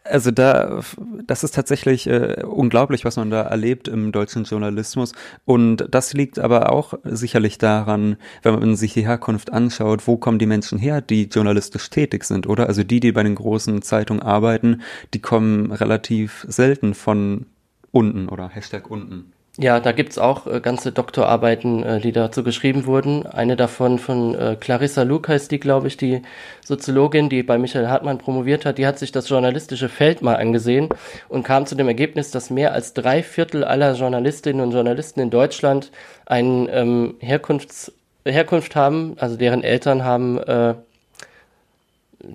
Also 0.06 0.30
da, 0.30 0.82
das 1.26 1.44
ist 1.44 1.54
tatsächlich 1.54 2.06
äh, 2.06 2.42
unglaublich, 2.44 3.06
was 3.06 3.16
man 3.16 3.30
da 3.30 3.40
erlebt 3.40 3.88
im 3.88 4.12
deutschen 4.12 4.44
Journalismus. 4.44 5.12
Und 5.46 5.86
das 5.90 6.12
liegt 6.12 6.38
aber 6.38 6.70
auch 6.70 6.92
sicherlich 7.04 7.56
daran, 7.56 8.16
wenn 8.42 8.54
man 8.54 8.76
sich 8.76 8.92
die 8.92 9.06
Herkunft 9.06 9.50
anschaut, 9.50 10.06
wo 10.06 10.18
kommen 10.18 10.38
die 10.38 10.44
Menschen 10.44 10.78
her, 10.78 11.00
die 11.00 11.22
journalistisch 11.24 11.88
tätig 11.88 12.24
sind, 12.24 12.46
oder? 12.46 12.66
Also 12.66 12.84
die, 12.84 13.00
die 13.00 13.12
bei 13.12 13.22
den 13.22 13.34
großen 13.34 13.80
Zeitungen 13.80 14.22
arbeiten, 14.22 14.82
die 15.14 15.22
kommen 15.22 15.72
relativ 15.72 16.44
selten 16.50 16.92
von 16.92 17.46
unten 17.90 18.28
oder 18.28 18.50
Hashtag 18.50 18.90
unten. 18.90 19.32
Ja, 19.56 19.78
da 19.78 19.92
gibt's 19.92 20.18
auch 20.18 20.48
äh, 20.48 20.60
ganze 20.60 20.90
Doktorarbeiten, 20.90 21.84
äh, 21.84 22.00
die 22.00 22.10
dazu 22.10 22.42
geschrieben 22.42 22.86
wurden. 22.86 23.24
Eine 23.24 23.54
davon 23.54 24.00
von 24.00 24.34
äh, 24.34 24.56
Clarissa 24.58 25.04
Luke 25.04 25.32
heißt 25.32 25.48
die, 25.52 25.60
glaube 25.60 25.86
ich, 25.86 25.96
die 25.96 26.22
Soziologin, 26.64 27.28
die 27.28 27.44
bei 27.44 27.56
Michael 27.56 27.86
Hartmann 27.86 28.18
promoviert 28.18 28.64
hat. 28.64 28.78
Die 28.78 28.86
hat 28.86 28.98
sich 28.98 29.12
das 29.12 29.28
journalistische 29.28 29.88
Feld 29.88 30.22
mal 30.22 30.34
angesehen 30.36 30.88
und 31.28 31.44
kam 31.44 31.66
zu 31.66 31.76
dem 31.76 31.86
Ergebnis, 31.86 32.32
dass 32.32 32.50
mehr 32.50 32.72
als 32.72 32.94
drei 32.94 33.22
Viertel 33.22 33.62
aller 33.62 33.94
Journalistinnen 33.94 34.60
und 34.60 34.72
Journalisten 34.72 35.20
in 35.20 35.30
Deutschland 35.30 35.92
einen 36.26 36.68
ähm, 36.72 37.14
Herkunfts 37.20 37.92
Herkunft 38.26 38.74
haben, 38.74 39.16
also 39.18 39.36
deren 39.36 39.62
Eltern 39.62 40.02
haben 40.02 40.38
äh, 40.38 40.74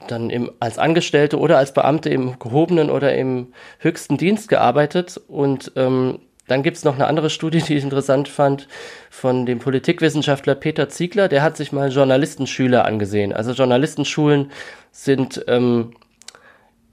dann 0.07 0.29
im, 0.29 0.51
als 0.59 0.77
Angestellte 0.77 1.39
oder 1.39 1.57
als 1.57 1.73
Beamte 1.73 2.09
im 2.09 2.37
gehobenen 2.37 2.91
oder 2.91 3.15
im 3.15 3.53
höchsten 3.79 4.17
Dienst 4.17 4.49
gearbeitet 4.49 5.19
und 5.27 5.71
ähm, 5.75 6.19
dann 6.49 6.63
gibt's 6.63 6.83
noch 6.83 6.95
eine 6.95 7.07
andere 7.07 7.29
Studie, 7.29 7.61
die 7.61 7.75
ich 7.75 7.83
interessant 7.83 8.27
fand, 8.27 8.67
von 9.09 9.45
dem 9.45 9.59
Politikwissenschaftler 9.59 10.55
Peter 10.55 10.89
Ziegler. 10.89 11.27
Der 11.27 11.43
hat 11.43 11.57
sich 11.57 11.71
mal 11.71 11.91
Journalistenschüler 11.91 12.85
angesehen. 12.85 13.33
Also 13.33 13.51
Journalistenschulen 13.51 14.51
sind 14.91 15.43
ähm, 15.47 15.93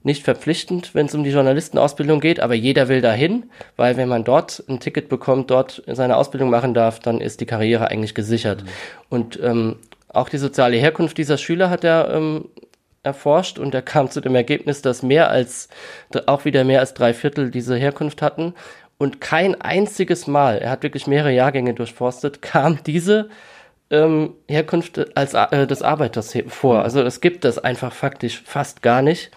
nicht 0.03 0.23
verpflichtend, 0.23 0.95
wenn 0.95 1.07
es 1.07 1.15
um 1.15 1.23
die 1.23 1.31
Journalistenausbildung 1.31 2.19
geht, 2.19 2.39
aber 2.39 2.53
jeder 2.53 2.87
will 2.87 3.01
dahin, 3.01 3.49
weil 3.75 3.97
wenn 3.97 4.07
man 4.07 4.23
dort 4.23 4.63
ein 4.69 4.79
Ticket 4.79 5.09
bekommt, 5.09 5.51
dort 5.51 5.83
seine 5.87 6.15
Ausbildung 6.15 6.49
machen 6.49 6.73
darf, 6.73 6.99
dann 6.99 7.19
ist 7.19 7.41
die 7.41 7.45
Karriere 7.45 7.89
eigentlich 7.89 8.15
gesichert. 8.15 8.63
Mhm. 8.63 8.67
Und 9.09 9.39
ähm, 9.43 9.75
auch 10.07 10.29
die 10.29 10.37
soziale 10.37 10.77
Herkunft 10.77 11.17
dieser 11.17 11.37
Schüler 11.37 11.69
hat 11.69 11.83
er 11.83 12.09
ähm, 12.13 12.45
erforscht 13.03 13.59
und 13.59 13.73
er 13.73 13.81
kam 13.81 14.09
zu 14.09 14.21
dem 14.21 14.35
Ergebnis, 14.35 14.81
dass 14.81 15.03
mehr 15.03 15.29
als, 15.29 15.67
auch 16.25 16.45
wieder 16.45 16.63
mehr 16.63 16.79
als 16.79 16.93
drei 16.93 17.13
Viertel 17.13 17.51
diese 17.51 17.75
Herkunft 17.75 18.21
hatten 18.21 18.53
und 18.97 19.21
kein 19.21 19.59
einziges 19.61 20.27
Mal, 20.27 20.57
er 20.57 20.71
hat 20.71 20.83
wirklich 20.83 21.07
mehrere 21.07 21.31
Jahrgänge 21.31 21.73
durchforstet, 21.73 22.41
kam 22.41 22.79
diese 22.85 23.29
ähm, 23.89 24.33
Herkunft 24.47 25.15
als 25.15 25.33
äh, 25.33 25.67
des 25.67 25.81
Arbeiters 25.81 26.35
vor. 26.47 26.83
Also 26.83 27.01
es 27.01 27.21
gibt 27.21 27.45
das 27.45 27.59
einfach 27.59 27.93
faktisch 27.93 28.41
fast 28.43 28.81
gar 28.81 29.01
nicht. 29.01 29.31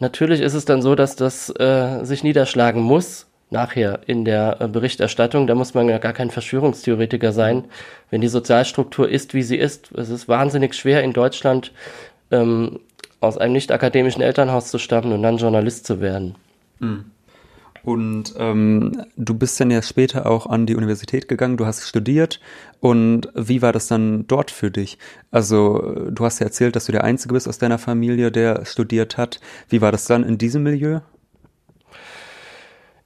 Natürlich 0.00 0.40
ist 0.40 0.54
es 0.54 0.64
dann 0.64 0.82
so, 0.82 0.94
dass 0.94 1.16
das 1.16 1.50
äh, 1.58 2.04
sich 2.04 2.22
niederschlagen 2.22 2.82
muss 2.82 3.26
nachher 3.50 4.00
in 4.06 4.24
der 4.24 4.58
äh, 4.60 4.68
Berichterstattung. 4.68 5.46
Da 5.46 5.54
muss 5.54 5.74
man 5.74 5.88
ja 5.88 5.98
gar 5.98 6.12
kein 6.12 6.30
Verschwörungstheoretiker 6.30 7.32
sein, 7.32 7.64
wenn 8.10 8.20
die 8.20 8.28
Sozialstruktur 8.28 9.08
ist, 9.08 9.34
wie 9.34 9.42
sie 9.42 9.56
ist. 9.56 9.92
Es 9.92 10.10
ist 10.10 10.28
wahnsinnig 10.28 10.74
schwer 10.74 11.02
in 11.02 11.12
Deutschland 11.12 11.72
ähm, 12.30 12.80
aus 13.20 13.38
einem 13.38 13.54
nicht 13.54 13.72
akademischen 13.72 14.22
Elternhaus 14.22 14.70
zu 14.70 14.78
stammen 14.78 15.12
und 15.12 15.22
dann 15.22 15.38
Journalist 15.38 15.86
zu 15.86 16.00
werden. 16.00 16.34
Mhm. 16.80 17.06
Und 17.84 18.34
ähm, 18.38 19.04
du 19.16 19.34
bist 19.34 19.60
dann 19.60 19.70
ja 19.70 19.82
später 19.82 20.26
auch 20.26 20.46
an 20.46 20.64
die 20.64 20.74
Universität 20.74 21.28
gegangen, 21.28 21.58
du 21.58 21.66
hast 21.66 21.86
studiert. 21.86 22.40
Und 22.80 23.28
wie 23.34 23.60
war 23.60 23.72
das 23.72 23.88
dann 23.88 24.26
dort 24.26 24.50
für 24.50 24.70
dich? 24.70 24.98
Also 25.30 26.08
du 26.10 26.24
hast 26.24 26.38
ja 26.38 26.46
erzählt, 26.46 26.76
dass 26.76 26.86
du 26.86 26.92
der 26.92 27.04
Einzige 27.04 27.34
bist 27.34 27.46
aus 27.46 27.58
deiner 27.58 27.78
Familie, 27.78 28.32
der 28.32 28.64
studiert 28.64 29.18
hat. 29.18 29.40
Wie 29.68 29.82
war 29.82 29.92
das 29.92 30.06
dann 30.06 30.24
in 30.24 30.38
diesem 30.38 30.62
Milieu? 30.62 31.00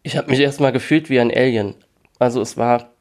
Ich 0.05 0.17
habe 0.17 0.31
mich 0.31 0.39
erstmal 0.39 0.73
gefühlt 0.73 1.11
wie 1.11 1.19
ein 1.19 1.33
Alien. 1.35 1.75
Also 2.21 2.41
es 2.41 2.57
war 2.57 2.93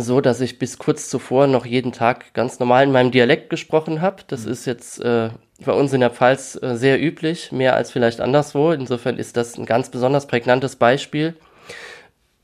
so, 0.00 0.20
dass 0.20 0.40
ich 0.40 0.58
bis 0.58 0.78
kurz 0.78 1.08
zuvor 1.08 1.46
noch 1.46 1.66
jeden 1.66 1.92
Tag 1.92 2.32
ganz 2.34 2.58
normal 2.58 2.84
in 2.84 2.92
meinem 2.92 3.10
Dialekt 3.10 3.50
gesprochen 3.50 4.00
habe. 4.00 4.22
Das 4.26 4.44
mhm. 4.44 4.52
ist 4.52 4.64
jetzt 4.66 5.00
äh, 5.00 5.30
bei 5.64 5.72
uns 5.72 5.92
in 5.92 6.00
der 6.00 6.10
Pfalz 6.10 6.58
äh, 6.60 6.76
sehr 6.76 7.00
üblich, 7.02 7.52
mehr 7.52 7.74
als 7.74 7.90
vielleicht 7.90 8.20
anderswo. 8.20 8.72
Insofern 8.72 9.18
ist 9.18 9.36
das 9.36 9.56
ein 9.56 9.66
ganz 9.66 9.90
besonders 9.90 10.26
prägnantes 10.26 10.76
Beispiel. 10.76 11.34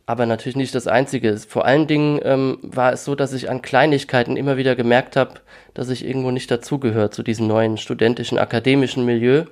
Aber 0.04 0.26
natürlich 0.26 0.56
nicht 0.56 0.74
das 0.74 0.88
einzige. 0.88 1.36
Vor 1.36 1.64
allen 1.64 1.86
Dingen 1.86 2.20
ähm, 2.24 2.58
war 2.62 2.92
es 2.92 3.04
so, 3.04 3.14
dass 3.14 3.32
ich 3.32 3.48
an 3.48 3.62
Kleinigkeiten 3.62 4.36
immer 4.36 4.56
wieder 4.56 4.74
gemerkt 4.74 5.16
habe, 5.16 5.34
dass 5.74 5.90
ich 5.90 6.04
irgendwo 6.04 6.30
nicht 6.30 6.50
dazugehöre 6.50 7.10
zu 7.10 7.22
diesem 7.22 7.46
neuen 7.46 7.78
studentischen, 7.78 8.38
akademischen 8.38 9.04
Milieu. 9.04 9.44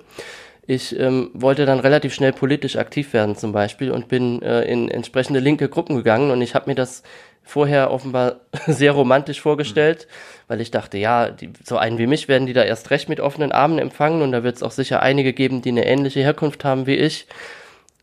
Ich 0.67 0.99
ähm, 0.99 1.31
wollte 1.35 1.67
dann 1.67 1.81
relativ 1.81 2.15
schnell 2.15 2.33
politisch 2.33 2.77
aktiv 2.77 3.13
werden 3.13 3.37
zum 3.37 3.53
Beispiel 3.53 3.91
und 3.91 4.09
bin 4.09 4.43
äh, 4.43 4.63
in 4.63 4.89
entsprechende 4.89 5.41
linke 5.41 5.69
Gruppen 5.69 5.97
gegangen 5.97 6.31
und 6.31 6.43
ich 6.43 6.55
habe 6.55 6.71
mir 6.71 6.77
das 6.77 7.03
vorher 7.51 7.91
offenbar 7.91 8.37
sehr 8.67 8.93
romantisch 8.93 9.41
vorgestellt, 9.41 10.07
mhm. 10.09 10.45
weil 10.49 10.61
ich 10.61 10.71
dachte, 10.71 10.99
ja, 10.99 11.31
die, 11.31 11.51
so 11.65 11.77
einen 11.77 11.99
wie 11.99 12.07
mich 12.07 12.29
werden 12.29 12.47
die 12.47 12.53
da 12.53 12.63
erst 12.63 12.91
recht 12.91 13.09
mit 13.09 13.21
offenen 13.21 13.53
Armen 13.53 13.79
empfangen 13.79 14.23
und 14.23 14.33
da 14.33 14.43
wird 14.43 14.57
es 14.57 14.63
auch 14.63 14.71
sicher 14.71 15.03
einige 15.03 15.33
geben, 15.33 15.61
die 15.61 15.71
eine 15.71 15.87
ähnliche 15.87 16.21
Herkunft 16.21 16.65
haben 16.65 16.87
wie 16.87 16.95
ich. 16.95 17.27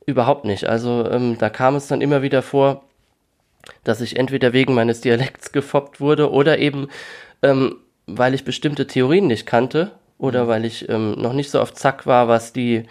Überhaupt 0.06 0.46
nicht. 0.46 0.66
Also 0.66 1.10
ähm, 1.10 1.38
da 1.38 1.50
kam 1.50 1.76
es 1.76 1.88
dann 1.88 2.02
immer 2.02 2.22
wieder 2.22 2.42
vor, 2.42 2.84
dass 3.84 4.00
ich 4.00 4.18
entweder 4.18 4.54
wegen 4.54 4.74
meines 4.74 5.02
Dialekts 5.02 5.52
gefoppt 5.52 6.00
wurde 6.00 6.32
oder 6.32 6.60
eben, 6.60 6.88
ähm, 7.42 7.76
weil 8.06 8.34
ich 8.34 8.46
bestimmte 8.46 8.88
Theorien 8.88 9.28
nicht 9.28 9.46
kannte 9.46 9.92
oder 10.18 10.46
mhm. 10.46 10.48
weil 10.48 10.66
ich 10.66 10.88
ähm, 10.90 11.12
noch 11.12 11.34
nicht 11.34 11.52
so 11.52 11.60
auf 11.60 11.74
Zack 11.74 12.06
war, 12.06 12.28
was 12.28 12.54
die 12.54 12.86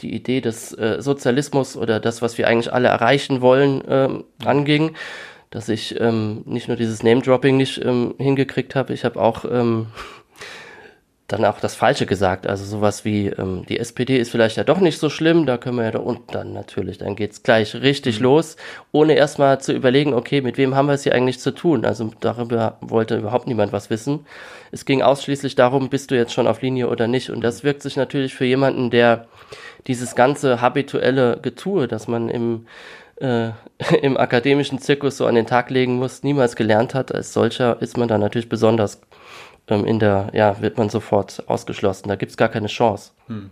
die 0.00 0.12
Idee 0.12 0.40
des 0.40 0.76
äh, 0.76 1.00
Sozialismus 1.00 1.76
oder 1.76 2.00
das, 2.00 2.20
was 2.20 2.36
wir 2.36 2.48
eigentlich 2.48 2.72
alle 2.72 2.88
erreichen 2.88 3.40
wollen, 3.40 3.82
ähm, 3.88 4.24
anging 4.44 4.96
dass 5.54 5.68
ich 5.68 5.98
ähm, 6.00 6.42
nicht 6.46 6.66
nur 6.66 6.76
dieses 6.76 7.04
Name-Dropping 7.04 7.56
nicht 7.56 7.80
ähm, 7.84 8.16
hingekriegt 8.18 8.74
habe, 8.74 8.92
ich 8.92 9.04
habe 9.04 9.20
auch 9.20 9.44
ähm, 9.44 9.86
dann 11.28 11.44
auch 11.44 11.60
das 11.60 11.76
Falsche 11.76 12.06
gesagt. 12.06 12.48
Also 12.48 12.64
sowas 12.64 13.04
wie, 13.04 13.28
ähm, 13.28 13.64
die 13.68 13.78
SPD 13.78 14.18
ist 14.18 14.32
vielleicht 14.32 14.56
ja 14.56 14.64
doch 14.64 14.80
nicht 14.80 14.98
so 14.98 15.08
schlimm, 15.08 15.46
da 15.46 15.56
können 15.56 15.76
wir 15.76 15.84
ja 15.84 15.92
da 15.92 16.00
unten 16.00 16.32
dann 16.32 16.52
natürlich, 16.52 16.98
dann 16.98 17.14
geht's 17.14 17.44
gleich 17.44 17.76
richtig 17.76 18.18
mhm. 18.18 18.24
los, 18.24 18.56
ohne 18.90 19.14
erstmal 19.14 19.60
zu 19.60 19.72
überlegen, 19.72 20.12
okay, 20.12 20.40
mit 20.40 20.58
wem 20.58 20.74
haben 20.74 20.86
wir 20.86 20.94
es 20.94 21.04
hier 21.04 21.14
eigentlich 21.14 21.38
zu 21.38 21.52
tun? 21.52 21.84
Also 21.84 22.10
darüber 22.18 22.78
wollte 22.80 23.16
überhaupt 23.16 23.46
niemand 23.46 23.72
was 23.72 23.90
wissen. 23.90 24.26
Es 24.72 24.84
ging 24.84 25.02
ausschließlich 25.02 25.54
darum, 25.54 25.88
bist 25.88 26.10
du 26.10 26.16
jetzt 26.16 26.32
schon 26.32 26.48
auf 26.48 26.62
Linie 26.62 26.88
oder 26.88 27.06
nicht? 27.06 27.30
Und 27.30 27.42
das 27.42 27.62
wirkt 27.62 27.82
sich 27.82 27.94
natürlich 27.94 28.34
für 28.34 28.44
jemanden, 28.44 28.90
der 28.90 29.28
dieses 29.86 30.16
ganze 30.16 30.60
habituelle 30.60 31.38
Getue, 31.40 31.86
dass 31.86 32.08
man 32.08 32.28
im 32.28 32.66
äh, 33.16 33.50
im 34.02 34.16
akademischen 34.16 34.78
Zirkus 34.78 35.16
so 35.16 35.26
an 35.26 35.34
den 35.34 35.46
Tag 35.46 35.70
legen 35.70 35.96
muss, 35.96 36.22
niemals 36.22 36.56
gelernt 36.56 36.94
hat. 36.94 37.14
Als 37.14 37.32
solcher 37.32 37.80
ist 37.80 37.96
man 37.96 38.08
dann 38.08 38.20
natürlich 38.20 38.48
besonders 38.48 39.00
ähm, 39.68 39.84
in 39.84 39.98
der, 39.98 40.30
ja, 40.32 40.60
wird 40.60 40.78
man 40.78 40.88
sofort 40.88 41.42
ausgeschlossen. 41.46 42.08
Da 42.08 42.16
gibt's 42.16 42.36
gar 42.36 42.48
keine 42.48 42.68
Chance. 42.68 43.12
Hm. 43.26 43.50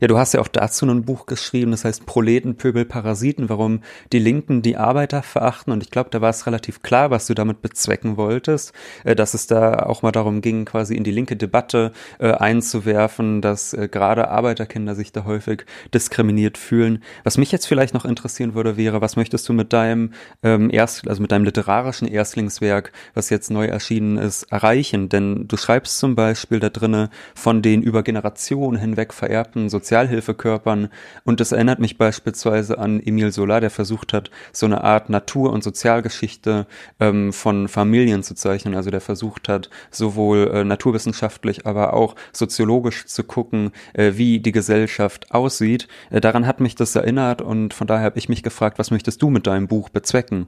Ja, 0.00 0.08
du 0.08 0.16
hast 0.16 0.32
ja 0.32 0.40
auch 0.40 0.48
dazu 0.48 0.86
ein 0.86 1.04
Buch 1.04 1.26
geschrieben, 1.26 1.72
das 1.72 1.84
heißt 1.84 2.06
Proleten, 2.06 2.56
Pöbel, 2.56 2.86
Parasiten, 2.86 3.50
warum 3.50 3.80
die 4.12 4.18
Linken 4.18 4.62
die 4.62 4.78
Arbeiter 4.78 5.22
verachten. 5.22 5.74
Und 5.74 5.82
ich 5.82 5.90
glaube, 5.90 6.08
da 6.08 6.22
war 6.22 6.30
es 6.30 6.46
relativ 6.46 6.80
klar, 6.80 7.10
was 7.10 7.26
du 7.26 7.34
damit 7.34 7.60
bezwecken 7.60 8.16
wolltest, 8.16 8.72
äh, 9.04 9.14
dass 9.14 9.34
es 9.34 9.46
da 9.46 9.80
auch 9.80 10.00
mal 10.00 10.10
darum 10.10 10.40
ging, 10.40 10.64
quasi 10.64 10.96
in 10.96 11.04
die 11.04 11.10
linke 11.10 11.36
Debatte 11.36 11.92
äh, 12.18 12.32
einzuwerfen, 12.32 13.42
dass 13.42 13.74
äh, 13.74 13.88
gerade 13.88 14.30
Arbeiterkinder 14.30 14.94
sich 14.94 15.12
da 15.12 15.26
häufig 15.26 15.66
diskriminiert 15.92 16.56
fühlen. 16.56 17.02
Was 17.22 17.36
mich 17.36 17.52
jetzt 17.52 17.66
vielleicht 17.66 17.92
noch 17.92 18.06
interessieren 18.06 18.54
würde, 18.54 18.78
wäre, 18.78 19.02
was 19.02 19.16
möchtest 19.16 19.46
du 19.50 19.52
mit 19.52 19.74
deinem 19.74 20.14
ähm, 20.42 20.70
Erst, 20.72 21.08
also 21.08 21.20
mit 21.20 21.30
deinem 21.30 21.44
literarischen 21.44 22.08
Erstlingswerk, 22.08 22.92
was 23.12 23.28
jetzt 23.28 23.50
neu 23.50 23.66
erschienen 23.66 24.16
ist, 24.16 24.44
erreichen? 24.44 25.10
Denn 25.10 25.46
du 25.46 25.58
schreibst 25.58 25.98
zum 25.98 26.14
Beispiel 26.14 26.58
da 26.58 26.70
drinnen 26.70 27.08
von 27.34 27.60
den 27.60 27.82
über 27.82 28.02
Generationen 28.02 28.80
hinweg 28.80 29.12
vererbten 29.12 29.68
Sozial 29.68 29.89
Sozialhilfekörpern. 29.90 30.88
Und 31.24 31.40
das 31.40 31.50
erinnert 31.50 31.80
mich 31.80 31.98
beispielsweise 31.98 32.78
an 32.78 33.00
Emil 33.00 33.32
Solar, 33.32 33.60
der 33.60 33.70
versucht 33.70 34.12
hat, 34.12 34.30
so 34.52 34.66
eine 34.66 34.84
Art 34.84 35.10
Natur- 35.10 35.52
und 35.52 35.64
Sozialgeschichte 35.64 36.66
ähm, 37.00 37.32
von 37.32 37.66
Familien 37.66 38.22
zu 38.22 38.34
zeichnen. 38.34 38.76
Also 38.76 38.90
der 38.90 39.00
versucht 39.00 39.48
hat, 39.48 39.68
sowohl 39.90 40.48
äh, 40.54 40.64
naturwissenschaftlich, 40.64 41.66
aber 41.66 41.94
auch 41.94 42.14
soziologisch 42.32 43.06
zu 43.06 43.24
gucken, 43.24 43.72
äh, 43.92 44.12
wie 44.14 44.38
die 44.38 44.52
Gesellschaft 44.52 45.32
aussieht. 45.32 45.88
Äh, 46.10 46.20
daran 46.20 46.46
hat 46.46 46.60
mich 46.60 46.76
das 46.76 46.94
erinnert 46.94 47.42
und 47.42 47.74
von 47.74 47.88
daher 47.88 48.04
habe 48.04 48.18
ich 48.18 48.28
mich 48.28 48.44
gefragt, 48.44 48.78
was 48.78 48.92
möchtest 48.92 49.20
du 49.22 49.30
mit 49.30 49.48
deinem 49.48 49.66
Buch 49.66 49.88
bezwecken? 49.88 50.46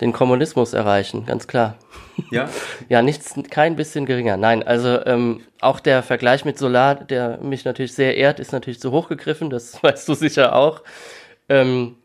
Den 0.00 0.12
Kommunismus 0.12 0.72
erreichen, 0.72 1.26
ganz 1.26 1.46
klar. 1.46 1.76
Ja? 2.30 2.48
ja, 2.88 3.02
nichts, 3.02 3.34
kein 3.50 3.76
bisschen 3.76 4.06
geringer. 4.06 4.36
Nein, 4.36 4.62
also 4.62 5.04
ähm, 5.04 5.42
auch 5.60 5.80
der 5.80 6.02
Vergleich 6.02 6.44
mit 6.44 6.58
Solar, 6.58 6.94
der 6.94 7.38
mich 7.42 7.64
natürlich 7.64 7.94
sehr 7.94 8.16
ehrt, 8.16 8.40
ist 8.40 8.52
natürlich 8.52 8.80
zu 8.80 8.92
hoch 8.92 9.08
gegriffen, 9.08 9.50
das 9.50 9.82
weißt 9.82 10.08
du 10.08 10.14
sicher 10.14 10.54
auch. 10.56 10.82
Ähm, 11.48 11.96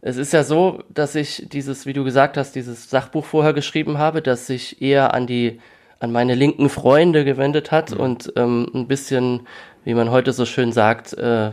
es 0.00 0.16
ist 0.16 0.32
ja 0.32 0.42
so, 0.42 0.82
dass 0.88 1.14
ich 1.14 1.46
dieses, 1.52 1.86
wie 1.86 1.92
du 1.92 2.02
gesagt 2.02 2.36
hast, 2.36 2.56
dieses 2.56 2.90
Sachbuch 2.90 3.24
vorher 3.24 3.52
geschrieben 3.52 3.98
habe, 3.98 4.20
das 4.20 4.48
sich 4.48 4.82
eher 4.82 5.14
an 5.14 5.28
die, 5.28 5.60
an 6.00 6.10
meine 6.10 6.34
linken 6.34 6.68
Freunde 6.68 7.24
gewendet 7.24 7.70
hat 7.70 7.92
mhm. 7.92 8.00
und 8.00 8.32
ähm, 8.34 8.68
ein 8.74 8.88
bisschen, 8.88 9.46
wie 9.84 9.94
man 9.94 10.10
heute 10.10 10.32
so 10.32 10.44
schön 10.44 10.72
sagt, 10.72 11.12
äh, 11.12 11.52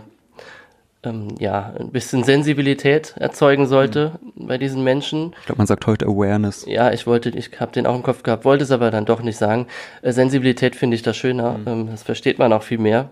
ähm, 1.04 1.36
ja, 1.40 1.74
ein 1.80 1.92
bisschen 1.92 2.24
Sensibilität 2.24 3.16
erzeugen 3.18 3.68
sollte 3.68 4.20
mhm. 4.36 4.48
bei 4.48 4.58
diesen 4.58 4.84
Menschen. 4.84 5.34
Ich 5.40 5.46
glaube, 5.46 5.60
man 5.60 5.68
sagt 5.68 5.88
heute 5.88 6.06
Awareness. 6.06 6.66
Ja, 6.68 6.92
ich 6.92 7.08
wollte, 7.08 7.30
ich 7.30 7.52
habe 7.60 7.72
den 7.72 7.86
auch 7.86 7.96
im 7.96 8.04
Kopf 8.04 8.24
gehabt, 8.24 8.46
wollte 8.46 8.64
es 8.64 8.72
aber 8.72 8.92
dann 8.92 9.06
doch 9.06 9.22
nicht 9.22 9.38
sagen. 9.38 9.68
Äh, 10.02 10.12
Sensibilität 10.12 10.76
finde 10.76 10.96
ich 10.96 11.02
da 11.02 11.14
schöner, 11.14 11.58
mhm. 11.60 11.68
ähm, 11.68 11.88
das 11.92 12.04
versteht 12.04 12.40
man 12.40 12.52
auch 12.52 12.64
viel 12.64 12.80
mehr. 12.80 13.10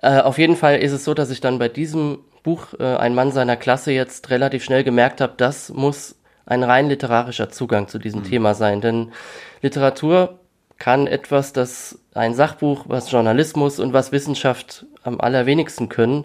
Äh, 0.00 0.20
auf 0.20 0.38
jeden 0.38 0.56
Fall 0.56 0.78
ist 0.78 0.92
es 0.92 1.04
so, 1.04 1.14
dass 1.14 1.30
ich 1.30 1.40
dann 1.40 1.58
bei 1.58 1.68
diesem 1.68 2.18
Buch 2.42 2.74
äh, 2.78 2.96
Ein 2.96 3.14
Mann 3.14 3.30
seiner 3.30 3.56
Klasse 3.56 3.92
jetzt 3.92 4.30
relativ 4.30 4.64
schnell 4.64 4.82
gemerkt 4.82 5.20
habe, 5.20 5.34
das 5.36 5.70
muss 5.70 6.16
ein 6.44 6.64
rein 6.64 6.88
literarischer 6.88 7.50
Zugang 7.50 7.86
zu 7.86 7.98
diesem 7.98 8.20
mhm. 8.20 8.24
Thema 8.24 8.54
sein. 8.54 8.80
Denn 8.80 9.12
Literatur 9.60 10.40
kann 10.78 11.06
etwas, 11.06 11.52
das 11.52 11.98
ein 12.14 12.34
Sachbuch, 12.34 12.84
was 12.88 13.10
Journalismus 13.10 13.78
und 13.78 13.92
was 13.92 14.12
Wissenschaft 14.12 14.86
am 15.02 15.20
allerwenigsten 15.20 15.88
können, 15.88 16.24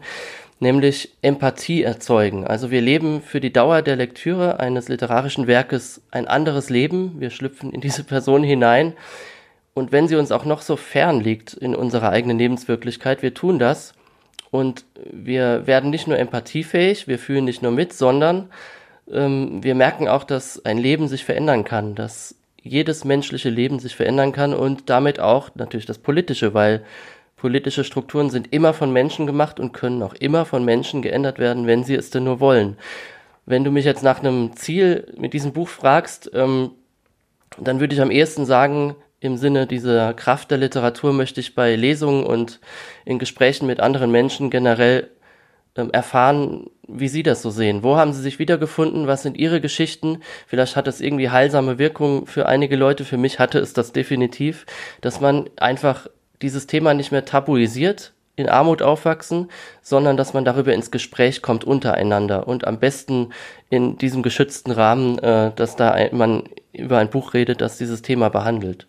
nämlich 0.59 1.15
Empathie 1.21 1.83
erzeugen. 1.83 2.45
Also 2.45 2.71
wir 2.71 2.81
leben 2.81 3.21
für 3.21 3.39
die 3.39 3.53
Dauer 3.53 3.81
der 3.81 3.95
Lektüre 3.95 4.59
eines 4.59 4.89
literarischen 4.89 5.47
Werkes 5.47 6.01
ein 6.11 6.27
anderes 6.27 6.69
Leben. 6.69 7.19
Wir 7.19 7.29
schlüpfen 7.29 7.71
in 7.71 7.81
diese 7.81 8.03
Person 8.03 8.43
hinein. 8.43 8.93
Und 9.73 9.91
wenn 9.91 10.07
sie 10.07 10.15
uns 10.15 10.31
auch 10.31 10.45
noch 10.45 10.61
so 10.61 10.75
fern 10.75 11.21
liegt 11.21 11.53
in 11.53 11.75
unserer 11.75 12.09
eigenen 12.09 12.39
Lebenswirklichkeit, 12.39 13.21
wir 13.21 13.35
tun 13.35 13.59
das 13.59 13.93
und 14.49 14.85
wir 15.11 15.67
werden 15.67 15.91
nicht 15.91 16.07
nur 16.07 16.17
empathiefähig, 16.17 17.07
wir 17.07 17.19
fühlen 17.19 17.45
nicht 17.45 17.61
nur 17.61 17.71
mit, 17.71 17.93
sondern 17.93 18.49
ähm, 19.11 19.63
wir 19.63 19.75
merken 19.75 20.07
auch, 20.07 20.23
dass 20.23 20.65
ein 20.65 20.79
Leben 20.79 21.07
sich 21.07 21.25
verändern 21.25 21.63
kann, 21.63 21.93
dass 21.93 22.33
jedes 22.67 23.05
menschliche 23.05 23.49
Leben 23.49 23.79
sich 23.79 23.95
verändern 23.95 24.31
kann 24.31 24.53
und 24.53 24.89
damit 24.89 25.19
auch 25.19 25.49
natürlich 25.55 25.85
das 25.85 25.97
politische, 25.97 26.53
weil 26.53 26.83
politische 27.35 27.83
Strukturen 27.83 28.29
sind 28.29 28.51
immer 28.53 28.73
von 28.73 28.91
Menschen 28.91 29.27
gemacht 29.27 29.59
und 29.59 29.71
können 29.71 30.01
auch 30.03 30.13
immer 30.15 30.45
von 30.45 30.65
Menschen 30.65 31.01
geändert 31.01 31.39
werden, 31.39 31.67
wenn 31.67 31.83
sie 31.83 31.95
es 31.95 32.09
denn 32.09 32.23
nur 32.23 32.39
wollen. 32.39 32.77
Wenn 33.45 33.63
du 33.63 33.71
mich 33.71 33.85
jetzt 33.85 34.03
nach 34.03 34.19
einem 34.19 34.55
Ziel 34.55 35.13
mit 35.17 35.33
diesem 35.33 35.53
Buch 35.53 35.69
fragst, 35.69 36.31
ähm, 36.33 36.71
dann 37.59 37.79
würde 37.79 37.93
ich 37.93 38.01
am 38.01 38.11
ehesten 38.11 38.45
sagen, 38.45 38.95
im 39.19 39.37
Sinne 39.37 39.65
dieser 39.65 40.13
Kraft 40.13 40.51
der 40.51 40.59
Literatur 40.59 41.13
möchte 41.13 41.39
ich 41.39 41.55
bei 41.55 41.75
Lesungen 41.75 42.23
und 42.23 42.59
in 43.05 43.19
Gesprächen 43.19 43.65
mit 43.65 43.79
anderen 43.79 44.11
Menschen 44.11 44.49
generell 44.49 45.09
erfahren, 45.77 46.67
wie 46.87 47.07
Sie 47.07 47.23
das 47.23 47.41
so 47.41 47.49
sehen. 47.49 47.83
Wo 47.83 47.97
haben 47.97 48.13
Sie 48.13 48.21
sich 48.21 48.39
wiedergefunden? 48.39 49.07
Was 49.07 49.23
sind 49.23 49.37
Ihre 49.37 49.61
Geschichten? 49.61 50.19
Vielleicht 50.47 50.75
hat 50.75 50.87
das 50.87 51.01
irgendwie 51.01 51.29
heilsame 51.29 51.77
Wirkung 51.77 52.25
für 52.27 52.45
einige 52.47 52.75
Leute. 52.75 53.05
Für 53.05 53.17
mich 53.17 53.39
hatte 53.39 53.59
es 53.59 53.73
das 53.73 53.91
definitiv, 53.91 54.65
dass 55.01 55.21
man 55.21 55.49
einfach 55.57 56.07
dieses 56.41 56.67
Thema 56.67 56.93
nicht 56.93 57.11
mehr 57.11 57.25
tabuisiert, 57.25 58.13
in 58.37 58.47
Armut 58.47 58.83
aufwachsen, 58.83 59.49
sondern 59.81 60.15
dass 60.15 60.33
man 60.33 60.45
darüber 60.45 60.73
ins 60.73 60.91
Gespräch 60.91 61.41
kommt 61.41 61.63
untereinander 61.63 62.47
und 62.47 62.67
am 62.67 62.79
besten 62.79 63.31
in 63.69 63.97
diesem 63.97 64.21
geschützten 64.21 64.71
Rahmen, 64.71 65.17
äh, 65.19 65.51
dass 65.55 65.75
da 65.75 65.97
man 66.11 66.43
über 66.71 66.99
ein 66.99 67.09
Buch 67.09 67.33
redet, 67.33 67.61
das 67.61 67.79
dieses 67.79 68.03
Thema 68.03 68.29
behandelt. 68.29 68.87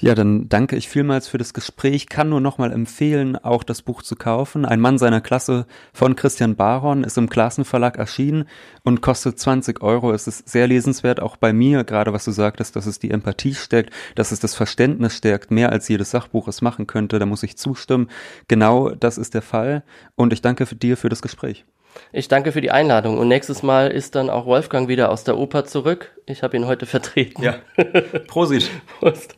Ja, 0.00 0.14
dann 0.14 0.48
danke 0.48 0.76
ich 0.76 0.88
vielmals 0.88 1.26
für 1.26 1.38
das 1.38 1.52
Gespräch. 1.52 2.08
Kann 2.08 2.28
nur 2.28 2.40
nochmal 2.40 2.70
empfehlen, 2.70 3.36
auch 3.36 3.64
das 3.64 3.82
Buch 3.82 4.02
zu 4.02 4.14
kaufen. 4.14 4.64
Ein 4.64 4.78
Mann 4.78 4.96
seiner 4.96 5.20
Klasse 5.20 5.66
von 5.92 6.14
Christian 6.14 6.54
Baron 6.54 7.02
ist 7.02 7.18
im 7.18 7.28
Klassenverlag 7.28 7.98
erschienen 7.98 8.44
und 8.84 9.00
kostet 9.00 9.40
20 9.40 9.82
Euro. 9.82 10.12
Es 10.12 10.28
ist 10.28 10.48
sehr 10.48 10.68
lesenswert, 10.68 11.20
auch 11.20 11.36
bei 11.36 11.52
mir, 11.52 11.82
gerade 11.82 12.12
was 12.12 12.24
du 12.24 12.30
sagtest, 12.30 12.76
dass 12.76 12.86
es 12.86 13.00
die 13.00 13.10
Empathie 13.10 13.54
stärkt, 13.54 13.92
dass 14.14 14.30
es 14.30 14.38
das 14.38 14.54
Verständnis 14.54 15.16
stärkt, 15.16 15.50
mehr 15.50 15.72
als 15.72 15.88
jedes 15.88 16.12
Sachbuch 16.12 16.46
es 16.46 16.62
machen 16.62 16.86
könnte. 16.86 17.18
Da 17.18 17.26
muss 17.26 17.42
ich 17.42 17.58
zustimmen. 17.58 18.08
Genau 18.46 18.90
das 18.90 19.18
ist 19.18 19.34
der 19.34 19.42
Fall. 19.42 19.82
Und 20.14 20.32
ich 20.32 20.42
danke 20.42 20.64
dir 20.76 20.96
für 20.96 21.08
das 21.08 21.22
Gespräch. 21.22 21.64
Ich 22.12 22.28
danke 22.28 22.52
für 22.52 22.60
die 22.60 22.70
Einladung 22.70 23.18
und 23.18 23.26
nächstes 23.26 23.64
Mal 23.64 23.90
ist 23.90 24.14
dann 24.14 24.30
auch 24.30 24.46
Wolfgang 24.46 24.86
wieder 24.88 25.10
aus 25.10 25.24
der 25.24 25.36
Oper 25.36 25.64
zurück. 25.64 26.14
Ich 26.26 26.44
habe 26.44 26.56
ihn 26.56 26.66
heute 26.66 26.86
vertreten. 26.86 27.42
Ja. 27.42 27.56
Prosit. 28.28 28.70
Prost. 29.00 29.37